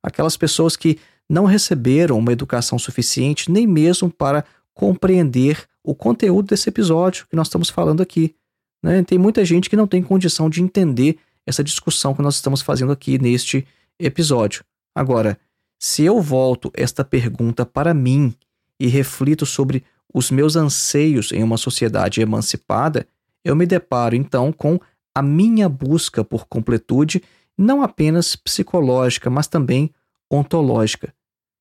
Aquelas 0.00 0.36
pessoas 0.36 0.76
que 0.76 1.00
não 1.28 1.46
receberam 1.46 2.16
uma 2.16 2.32
educação 2.32 2.78
suficiente 2.78 3.50
nem 3.50 3.66
mesmo 3.66 4.08
para 4.08 4.44
compreender 4.72 5.66
o 5.82 5.96
conteúdo 5.96 6.46
desse 6.46 6.68
episódio 6.68 7.26
que 7.28 7.34
nós 7.34 7.48
estamos 7.48 7.68
falando 7.68 8.04
aqui. 8.04 8.36
Né? 8.80 9.02
Tem 9.02 9.18
muita 9.18 9.44
gente 9.44 9.68
que 9.68 9.76
não 9.76 9.88
tem 9.88 10.00
condição 10.00 10.48
de 10.48 10.62
entender 10.62 11.18
essa 11.44 11.64
discussão 11.64 12.14
que 12.14 12.22
nós 12.22 12.36
estamos 12.36 12.62
fazendo 12.62 12.92
aqui 12.92 13.18
neste 13.18 13.66
episódio. 13.98 14.62
Agora, 14.94 15.36
se 15.76 16.04
eu 16.04 16.22
volto 16.22 16.70
esta 16.72 17.04
pergunta 17.04 17.66
para 17.66 17.92
mim 17.92 18.32
e 18.78 18.86
reflito 18.86 19.44
sobre 19.44 19.82
os 20.12 20.30
meus 20.30 20.56
anseios 20.56 21.32
em 21.32 21.42
uma 21.42 21.56
sociedade 21.56 22.20
emancipada, 22.20 23.06
eu 23.44 23.54
me 23.54 23.66
deparo 23.66 24.14
então 24.14 24.52
com 24.52 24.80
a 25.14 25.22
minha 25.22 25.68
busca 25.68 26.24
por 26.24 26.46
completude, 26.46 27.22
não 27.56 27.82
apenas 27.82 28.36
psicológica, 28.36 29.28
mas 29.28 29.46
também 29.46 29.90
ontológica. 30.30 31.12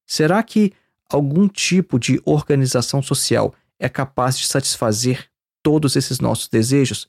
Será 0.06 0.42
que 0.44 0.74
algum 1.10 1.48
tipo 1.48 2.00
de 2.00 2.22
organização 2.26 3.02
social 3.02 3.54
é 3.80 3.90
capaz 3.90 4.38
de 4.38 4.46
satisfazer 4.46 5.26
todos 5.64 5.96
esses 5.96 6.20
nossos 6.20 6.48
desejos? 6.48 7.08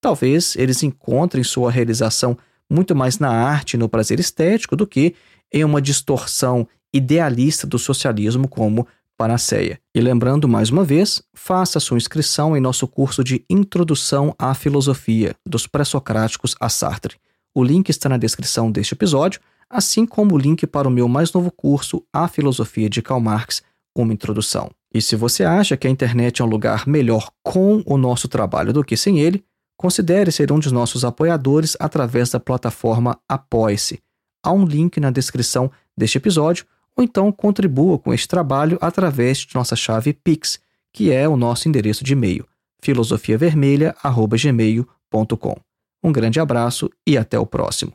Talvez 0.00 0.54
eles 0.56 0.82
encontrem 0.82 1.42
sua 1.42 1.70
realização 1.70 2.36
muito 2.68 2.94
mais 2.94 3.18
na 3.18 3.30
arte 3.30 3.74
e 3.74 3.76
no 3.78 3.88
prazer 3.88 4.18
estético 4.18 4.76
do 4.76 4.86
que 4.86 5.14
em 5.52 5.64
uma 5.64 5.80
distorção 5.80 6.66
idealista 6.92 7.66
do 7.66 7.78
socialismo 7.78 8.48
como 8.48 8.86
panaceia. 9.24 9.80
E 9.94 10.02
lembrando 10.02 10.46
mais 10.46 10.68
uma 10.68 10.84
vez, 10.84 11.22
faça 11.32 11.80
sua 11.80 11.96
inscrição 11.96 12.54
em 12.54 12.60
nosso 12.60 12.86
curso 12.86 13.24
de 13.24 13.42
Introdução 13.48 14.34
à 14.38 14.52
Filosofia, 14.52 15.34
dos 15.46 15.66
Pré-Socráticos 15.66 16.54
a 16.60 16.68
Sartre. 16.68 17.16
O 17.54 17.64
link 17.64 17.88
está 17.88 18.06
na 18.06 18.18
descrição 18.18 18.70
deste 18.70 18.92
episódio, 18.92 19.40
assim 19.70 20.04
como 20.04 20.34
o 20.34 20.38
link 20.38 20.66
para 20.66 20.86
o 20.86 20.90
meu 20.90 21.08
mais 21.08 21.32
novo 21.32 21.50
curso, 21.50 22.04
A 22.12 22.28
Filosofia 22.28 22.90
de 22.90 23.00
Karl 23.00 23.18
Marx, 23.18 23.62
uma 23.96 24.12
introdução. 24.12 24.70
E 24.92 25.00
se 25.00 25.16
você 25.16 25.42
acha 25.42 25.74
que 25.74 25.86
a 25.86 25.90
internet 25.90 26.42
é 26.42 26.44
um 26.44 26.48
lugar 26.48 26.86
melhor 26.86 27.30
com 27.42 27.82
o 27.86 27.96
nosso 27.96 28.28
trabalho 28.28 28.74
do 28.74 28.84
que 28.84 28.94
sem 28.94 29.20
ele, 29.20 29.42
considere 29.74 30.30
ser 30.30 30.52
um 30.52 30.58
dos 30.58 30.70
nossos 30.70 31.02
apoiadores 31.02 31.78
através 31.80 32.28
da 32.28 32.38
plataforma 32.38 33.18
Apoie-se. 33.26 34.00
Há 34.44 34.52
um 34.52 34.66
link 34.66 35.00
na 35.00 35.10
descrição 35.10 35.70
deste 35.96 36.18
episódio, 36.18 36.66
ou 36.96 37.02
então 37.02 37.32
contribua 37.32 37.98
com 37.98 38.14
este 38.14 38.28
trabalho 38.28 38.78
através 38.80 39.38
de 39.38 39.52
nossa 39.54 39.74
chave 39.74 40.12
Pix, 40.12 40.60
que 40.92 41.10
é 41.10 41.28
o 41.28 41.36
nosso 41.36 41.68
endereço 41.68 42.04
de 42.04 42.12
e-mail, 42.12 42.46
filosofiavermelha.gmail.com. 42.80 45.56
Um 46.02 46.12
grande 46.12 46.38
abraço 46.38 46.90
e 47.06 47.16
até 47.16 47.38
o 47.38 47.46
próximo. 47.46 47.94